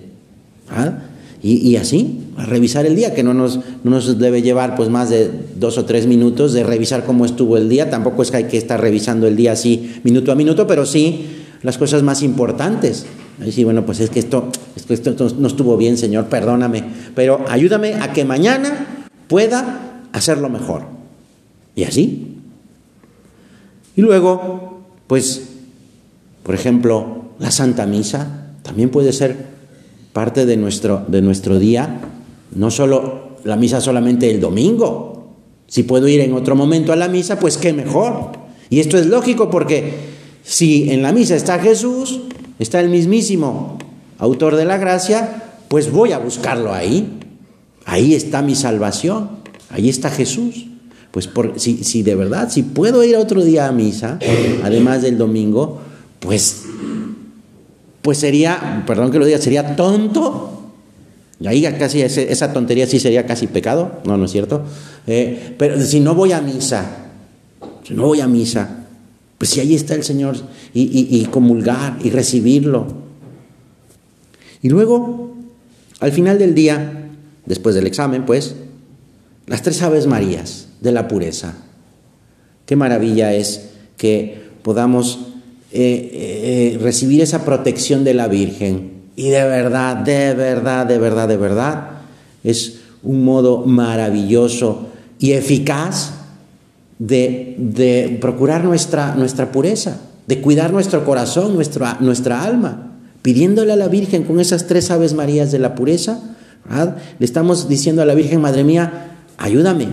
¿ah? 0.71 1.03
Y, 1.43 1.77
así, 1.77 2.23
a 2.37 2.47
revisar 2.47 2.87
el 2.87 2.97
día, 2.97 3.15
que 3.15 3.23
no 3.23 3.33
nos, 3.33 3.61
no 3.85 3.91
nos 3.93 4.19
debe 4.19 4.43
llevar 4.43 4.75
pues 4.75 4.89
más 4.89 5.11
de 5.11 5.31
dos 5.55 5.79
o 5.79 5.85
tres 5.85 6.09
minutos 6.09 6.53
de 6.53 6.65
revisar 6.65 7.05
cómo 7.05 7.25
estuvo 7.25 7.57
el 7.57 7.69
día. 7.69 7.89
Tampoco 7.89 8.23
es 8.23 8.33
que 8.33 8.39
hay 8.39 8.45
que 8.45 8.57
estar 8.57 8.81
revisando 8.81 9.29
el 9.29 9.37
día 9.37 9.53
así 9.53 10.01
minuto 10.03 10.33
a 10.33 10.35
minuto, 10.35 10.67
pero 10.67 10.85
sí 10.85 11.27
las 11.63 11.79
cosas 11.79 12.03
más 12.03 12.23
importantes. 12.23 13.07
Sí, 13.51 13.65
bueno, 13.65 13.85
pues 13.85 14.01
es 14.01 14.11
que 14.11 14.19
esto, 14.19 14.49
esto, 14.89 15.29
no 15.39 15.47
estuvo 15.47 15.77
bien, 15.77 15.99
Señor, 15.99 16.27
perdóname, 16.27 16.85
pero 17.15 17.45
ayúdame 17.49 17.95
a 17.95 18.13
que 18.13 18.25
mañana 18.25 19.07
pueda 19.29 20.03
hacerlo 20.13 20.49
mejor. 20.49 20.85
Y 21.75 21.85
así. 21.85 22.39
Y 23.95 24.01
luego, 24.01 24.81
pues, 25.07 25.49
por 26.43 26.55
ejemplo, 26.55 27.27
la 27.39 27.51
Santa 27.51 27.87
Misa 27.87 28.53
también 28.63 28.89
puede 28.91 29.13
ser 29.13 29.37
parte 30.13 30.47
de 30.47 30.57
nuestro, 30.57 31.05
de 31.07 31.21
nuestro 31.21 31.59
día, 31.59 32.01
no 32.55 32.71
solo 32.71 33.37
la 33.45 33.57
misa 33.57 33.81
solamente 33.81 34.31
el 34.31 34.41
domingo. 34.41 35.35
Si 35.67 35.83
puedo 35.83 36.09
ir 36.09 36.21
en 36.21 36.33
otro 36.33 36.57
momento 36.57 36.93
a 36.93 36.97
la 36.97 37.09
misa, 37.09 37.39
pues 37.39 37.59
qué 37.59 37.73
mejor. 37.73 38.33
Y 38.71 38.81
esto 38.81 38.97
es 38.99 39.07
lógico 39.07 39.51
porque 39.51 39.93
si 40.43 40.91
en 40.91 41.03
la 41.03 41.13
misa 41.13 41.37
está 41.37 41.59
Jesús, 41.59 42.21
está 42.59 42.81
el 42.81 42.89
mismísimo 42.89 43.79
autor 44.19 44.57
de 44.57 44.65
la 44.65 44.77
gracia, 44.77 45.43
pues 45.69 45.91
voy 45.91 46.13
a 46.13 46.19
buscarlo 46.19 46.73
ahí. 46.73 47.21
Ahí 47.85 48.15
está 48.15 48.43
mi 48.43 48.55
salvación, 48.55 49.31
ahí 49.71 49.89
está 49.89 50.11
Jesús. 50.11 50.67
Pues 51.11 51.29
por, 51.29 51.59
si, 51.59 51.85
si 51.85 52.03
de 52.03 52.15
verdad, 52.15 52.51
si 52.51 52.63
puedo 52.63 53.03
ir 53.05 53.17
otro 53.17 53.43
día 53.43 53.69
a 53.69 53.73
misa, 53.73 54.19
además 54.63 55.03
del 55.03 55.17
domingo, 55.17 55.81
pues, 56.21 56.65
pues 58.03 58.19
sería, 58.19 58.85
perdón 58.87 59.11
que 59.11 59.19
lo 59.19 59.25
diga, 59.25 59.39
sería 59.39 59.77
tonto. 59.77 60.53
Y 61.41 61.47
ahí 61.47 61.63
casi 61.79 62.03
esa 62.03 62.53
tontería 62.53 62.87
sí 62.87 62.99
sería 62.99 63.27
casi 63.27 63.47
pecado, 63.47 64.01
no, 64.05 64.17
no 64.17 64.25
es 64.25 64.33
cierto. 64.33 64.63
Eh, 65.07 65.55
pero 65.59 65.81
si 65.81 66.01
no 66.01 66.15
voy 66.15 66.33
a 66.33 66.41
misa, 66.41 66.85
si 67.83 67.95
no 67.95 68.05
voy 68.05 68.21
a 68.21 68.27
misa, 68.27 68.76
pues 69.39 69.51
si 69.51 69.61
ahí 69.61 69.75
está 69.75 69.95
el 69.95 70.03
Señor 70.03 70.37
y, 70.73 71.25
comulgar 71.31 71.99
y 72.03 72.11
recibirlo. 72.11 72.87
Y 74.63 74.69
luego, 74.69 75.35
al 76.01 76.13
final 76.13 76.39
del 76.39 76.55
día, 76.55 77.11
después 77.45 77.75
del 77.75 77.87
examen, 77.87 78.25
pues, 78.25 78.55
las 79.47 79.63
tres 79.63 79.83
Aves 79.83 80.07
Marías 80.07 80.69
de 80.81 80.93
la 80.93 81.07
pureza. 81.07 81.55
Qué 82.65 82.77
maravilla 82.77 83.35
es 83.35 83.69
que 83.97 84.43
podamos 84.63 85.19
eh, 85.71 86.75
eh, 86.75 86.79
recibir 86.81 87.21
esa 87.21 87.45
protección 87.45 88.05
de 88.05 88.15
la 88.15 88.29
Virgen. 88.29 88.93
Y 89.17 89.29
de 89.29 89.45
verdad, 89.45 89.97
de 89.97 90.35
verdad, 90.35 90.87
de 90.87 90.99
verdad, 90.99 91.29
de 91.29 91.37
verdad, 91.37 91.91
es 92.43 92.81
un 93.03 93.25
modo 93.25 93.65
maravilloso 93.65 94.89
y 95.19 95.33
eficaz 95.33 96.16
de, 96.99 98.19
procurar 98.21 98.65
nuestra, 98.65 99.15
nuestra, 99.15 99.53
pureza, 99.53 100.01
de 100.27 100.41
cuidar 100.41 100.73
nuestro 100.73 101.05
corazón, 101.05 101.55
nuestra, 101.55 101.99
nuestra 102.01 102.43
alma, 102.43 102.93
pidiéndole 103.23 103.73
a 103.73 103.77
la 103.77 103.89
Virgen 103.89 104.25
con 104.25 104.41
esas 104.41 104.67
tres 104.67 104.91
aves 104.91 105.15
marías 105.15 105.53
de 105.53 105.59
la 105.59 105.75
pureza, 105.75 106.21
le 107.19 107.25
estamos 107.25 107.69
diciendo 107.69 108.03
a 108.03 108.07
la 108.07 108.15
Virgen, 108.15 108.41
Madre 108.41 108.65
mía, 108.65 109.17
ayúdame, 109.39 109.89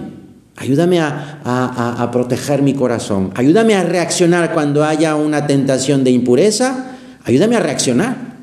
ayúdame 0.55 0.99
a, 0.99 1.95
a 1.97 2.11
proteger 2.11 2.61
mi 2.61 2.73
corazón, 2.73 3.31
ayúdame 3.35 3.75
a 3.75 3.83
reaccionar 3.83 4.53
cuando 4.53 4.83
haya 4.83 5.15
una 5.15 5.45
tentación 5.45 6.03
de 6.03 6.11
impureza, 6.11 6.97
ayúdame 7.23 7.55
a 7.55 7.59
reaccionar. 7.59 8.33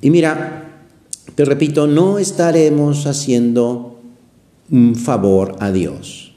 Y 0.00 0.10
mira, 0.10 0.64
te 1.34 1.44
repito, 1.44 1.86
no 1.86 2.18
estaremos 2.18 3.06
haciendo 3.06 3.97
un 4.70 4.94
favor 4.94 5.56
a 5.60 5.70
Dios. 5.70 6.32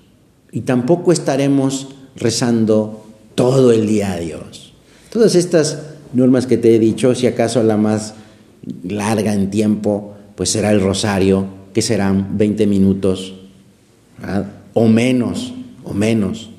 Y 0.51 0.61
tampoco 0.61 1.11
estaremos 1.11 1.89
rezando 2.15 3.05
todo 3.35 3.71
el 3.71 3.87
día 3.87 4.13
a 4.13 4.17
Dios. 4.17 4.73
Todas 5.11 5.35
estas 5.35 5.79
normas 6.13 6.45
que 6.45 6.57
te 6.57 6.75
he 6.75 6.79
dicho, 6.79 7.15
si 7.15 7.27
acaso 7.27 7.63
la 7.63 7.77
más 7.77 8.15
larga 8.83 9.33
en 9.33 9.49
tiempo, 9.49 10.15
pues 10.35 10.49
será 10.49 10.71
el 10.71 10.81
rosario, 10.81 11.45
que 11.73 11.81
serán 11.81 12.37
20 12.37 12.67
minutos, 12.67 13.33
o 14.73 14.87
menos, 14.87 15.53
o 15.83 15.93
menos. 15.93 16.49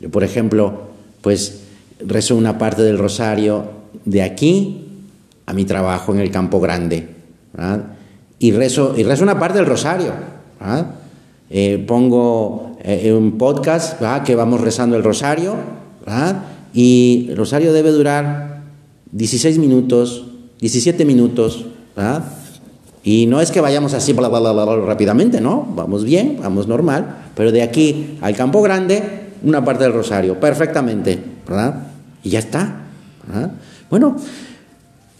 Yo, 0.00 0.10
por 0.10 0.24
ejemplo, 0.24 0.88
pues 1.22 1.62
rezo 2.00 2.36
una 2.36 2.58
parte 2.58 2.82
del 2.82 2.98
rosario 2.98 3.70
de 4.04 4.22
aquí 4.22 4.88
a 5.46 5.52
mi 5.52 5.64
trabajo 5.64 6.12
en 6.12 6.20
el 6.20 6.30
Campo 6.30 6.60
Grande, 6.60 7.08
y 8.38 8.52
rezo, 8.52 8.94
y 8.96 9.04
rezo 9.04 9.22
una 9.22 9.38
parte 9.38 9.58
del 9.58 9.66
rosario. 9.66 10.33
Eh, 11.50 11.84
pongo 11.86 12.76
eh, 12.82 13.12
un 13.12 13.38
podcast 13.38 14.00
que 14.24 14.34
vamos 14.34 14.60
rezando 14.60 14.96
el 14.96 15.04
rosario 15.04 15.54
y 16.72 17.28
el 17.30 17.36
rosario 17.36 17.72
debe 17.72 17.90
durar 17.90 18.62
16 19.12 19.58
minutos, 19.58 20.26
17 20.60 21.04
minutos. 21.04 21.66
Y 23.04 23.26
no 23.26 23.40
es 23.40 23.50
que 23.50 23.60
vayamos 23.60 23.92
así 23.94 24.14
bla, 24.14 24.28
bla, 24.28 24.40
bla, 24.40 24.76
rápidamente, 24.76 25.40
¿no? 25.40 25.66
Vamos 25.76 26.04
bien, 26.04 26.38
vamos 26.42 26.66
normal, 26.66 27.28
pero 27.36 27.52
de 27.52 27.62
aquí 27.62 28.18
al 28.22 28.34
campo 28.34 28.62
grande, 28.62 29.28
una 29.42 29.64
parte 29.64 29.84
del 29.84 29.92
rosario, 29.92 30.40
perfectamente, 30.40 31.22
¿verdad? 31.46 31.88
Y 32.22 32.30
ya 32.30 32.38
está. 32.38 32.80
Bueno, 33.90 34.16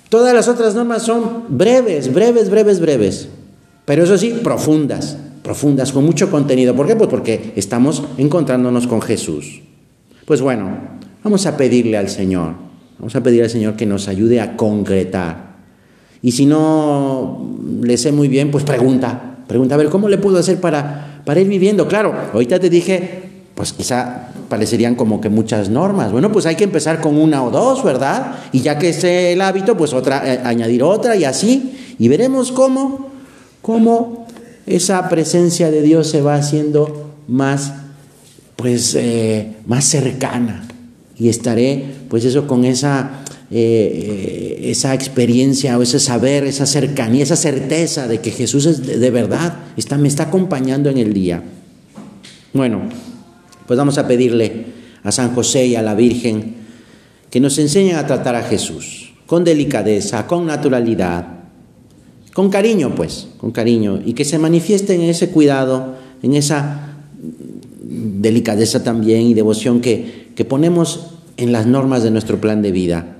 todas 0.08 0.34
las 0.34 0.48
otras 0.48 0.74
normas 0.74 1.02
son 1.02 1.44
breves, 1.48 2.12
breves, 2.12 2.48
breves, 2.50 2.80
breves, 2.80 3.28
pero 3.84 4.04
eso 4.04 4.16
sí, 4.18 4.40
profundas 4.42 5.16
profundas, 5.44 5.92
con 5.92 6.04
mucho 6.04 6.30
contenido. 6.30 6.74
¿Por 6.74 6.86
qué? 6.86 6.96
Pues 6.96 7.10
porque 7.10 7.52
estamos 7.54 8.02
encontrándonos 8.16 8.86
con 8.88 9.02
Jesús. 9.02 9.60
Pues 10.24 10.40
bueno, 10.40 10.70
vamos 11.22 11.44
a 11.44 11.56
pedirle 11.56 11.98
al 11.98 12.08
Señor, 12.08 12.54
vamos 12.98 13.14
a 13.14 13.22
pedirle 13.22 13.44
al 13.44 13.50
Señor 13.50 13.76
que 13.76 13.84
nos 13.84 14.08
ayude 14.08 14.40
a 14.40 14.56
concretar. 14.56 15.54
Y 16.22 16.32
si 16.32 16.46
no 16.46 17.58
le 17.82 17.98
sé 17.98 18.10
muy 18.10 18.28
bien, 18.28 18.50
pues 18.50 18.64
pregunta, 18.64 19.36
pregunta, 19.46 19.74
a 19.74 19.78
ver, 19.78 19.90
¿cómo 19.90 20.08
le 20.08 20.16
puedo 20.16 20.38
hacer 20.38 20.58
para, 20.60 21.20
para 21.26 21.40
ir 21.40 21.48
viviendo? 21.48 21.86
Claro, 21.86 22.14
ahorita 22.32 22.58
te 22.58 22.70
dije, 22.70 23.24
pues 23.54 23.74
quizá 23.74 24.30
parecerían 24.48 24.94
como 24.94 25.20
que 25.20 25.28
muchas 25.28 25.68
normas. 25.68 26.10
Bueno, 26.10 26.32
pues 26.32 26.46
hay 26.46 26.56
que 26.56 26.64
empezar 26.64 27.02
con 27.02 27.18
una 27.18 27.44
o 27.44 27.50
dos, 27.50 27.84
¿verdad? 27.84 28.36
Y 28.52 28.60
ya 28.60 28.78
que 28.78 28.88
es 28.88 29.04
el 29.04 29.42
hábito, 29.42 29.76
pues 29.76 29.92
otra, 29.92 30.22
eh, 30.24 30.40
añadir 30.42 30.82
otra 30.82 31.16
y 31.16 31.24
así. 31.24 31.96
Y 31.98 32.08
veremos 32.08 32.50
cómo, 32.50 33.13
cómo 33.64 34.26
esa 34.66 35.08
presencia 35.08 35.70
de 35.70 35.80
Dios 35.80 36.10
se 36.10 36.20
va 36.20 36.34
haciendo 36.34 37.14
más, 37.26 37.72
pues, 38.56 38.94
eh, 38.94 39.54
más 39.64 39.86
cercana. 39.86 40.68
Y 41.16 41.30
estaré, 41.30 41.82
pues 42.10 42.26
eso, 42.26 42.46
con 42.46 42.66
esa, 42.66 43.24
eh, 43.50 44.60
esa 44.64 44.92
experiencia 44.92 45.78
o 45.78 45.82
ese 45.82 45.98
saber, 45.98 46.44
esa 46.44 46.66
cercanía, 46.66 47.22
esa 47.22 47.36
certeza 47.36 48.06
de 48.06 48.20
que 48.20 48.32
Jesús 48.32 48.66
es 48.66 48.86
de, 48.86 49.10
verdad, 49.10 49.54
está, 49.78 49.96
me 49.96 50.08
está 50.08 50.24
acompañando 50.24 50.90
en 50.90 50.98
el 50.98 51.14
día. 51.14 51.42
Bueno, 52.52 52.82
pues 53.66 53.78
vamos 53.78 53.96
a 53.96 54.06
pedirle 54.06 54.66
a 55.02 55.10
San 55.10 55.34
José 55.34 55.68
y 55.68 55.74
a 55.74 55.80
la 55.80 55.94
Virgen 55.94 56.56
que 57.30 57.40
nos 57.40 57.56
enseñen 57.56 57.96
a 57.96 58.06
tratar 58.06 58.34
a 58.34 58.42
Jesús 58.42 59.14
con 59.24 59.42
delicadeza, 59.42 60.26
con 60.26 60.44
naturalidad, 60.44 61.43
con 62.34 62.50
cariño, 62.50 62.94
pues, 62.94 63.28
con 63.38 63.52
cariño, 63.52 64.02
y 64.04 64.12
que 64.12 64.24
se 64.24 64.38
manifieste 64.38 64.94
en 64.94 65.02
ese 65.02 65.30
cuidado, 65.30 65.94
en 66.22 66.34
esa 66.34 66.96
delicadeza 67.82 68.82
también 68.82 69.22
y 69.22 69.34
devoción 69.34 69.80
que, 69.80 70.28
que 70.34 70.44
ponemos 70.44 71.14
en 71.36 71.52
las 71.52 71.66
normas 71.66 72.02
de 72.02 72.10
nuestro 72.10 72.40
plan 72.40 72.60
de 72.60 72.72
vida. 72.72 73.16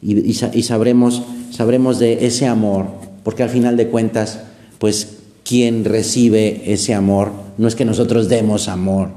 Y, 0.00 0.32
sabremos, 0.34 1.22
sabremos 1.50 1.98
de 1.98 2.26
ese 2.26 2.46
amor, 2.46 2.86
porque 3.22 3.42
al 3.42 3.50
final 3.50 3.76
de 3.76 3.86
cuentas, 3.86 4.40
pues 4.78 5.18
quien 5.44 5.84
recibe 5.84 6.72
ese 6.72 6.94
amor 6.94 7.30
no 7.58 7.68
es 7.68 7.76
que 7.76 7.84
nosotros 7.84 8.28
demos 8.28 8.68
amor, 8.68 9.10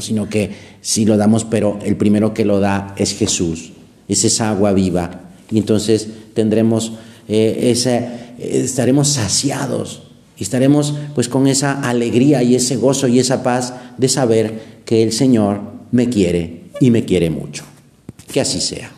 sino 0.00 0.28
que 0.28 0.50
sí 0.80 1.04
lo 1.04 1.16
damos, 1.16 1.44
pero 1.44 1.78
el 1.84 1.96
primero 1.96 2.34
que 2.34 2.44
lo 2.44 2.58
da 2.58 2.94
es 2.96 3.12
Jesús, 3.12 3.72
es 4.08 4.24
esa 4.24 4.50
agua 4.50 4.72
viva. 4.72 5.20
Y 5.50 5.58
entonces 5.58 6.08
tendremos 6.34 6.92
eh, 7.28 7.70
ese 7.70 8.27
estaremos 8.38 9.08
saciados 9.08 10.02
y 10.36 10.42
estaremos 10.42 10.94
pues 11.14 11.28
con 11.28 11.46
esa 11.46 11.80
alegría 11.80 12.42
y 12.42 12.54
ese 12.54 12.76
gozo 12.76 13.08
y 13.08 13.18
esa 13.18 13.42
paz 13.42 13.74
de 13.96 14.08
saber 14.08 14.80
que 14.84 15.02
el 15.02 15.12
Señor 15.12 15.60
me 15.90 16.08
quiere 16.08 16.64
y 16.80 16.90
me 16.90 17.04
quiere 17.04 17.30
mucho. 17.30 17.64
Que 18.32 18.40
así 18.40 18.60
sea. 18.60 18.97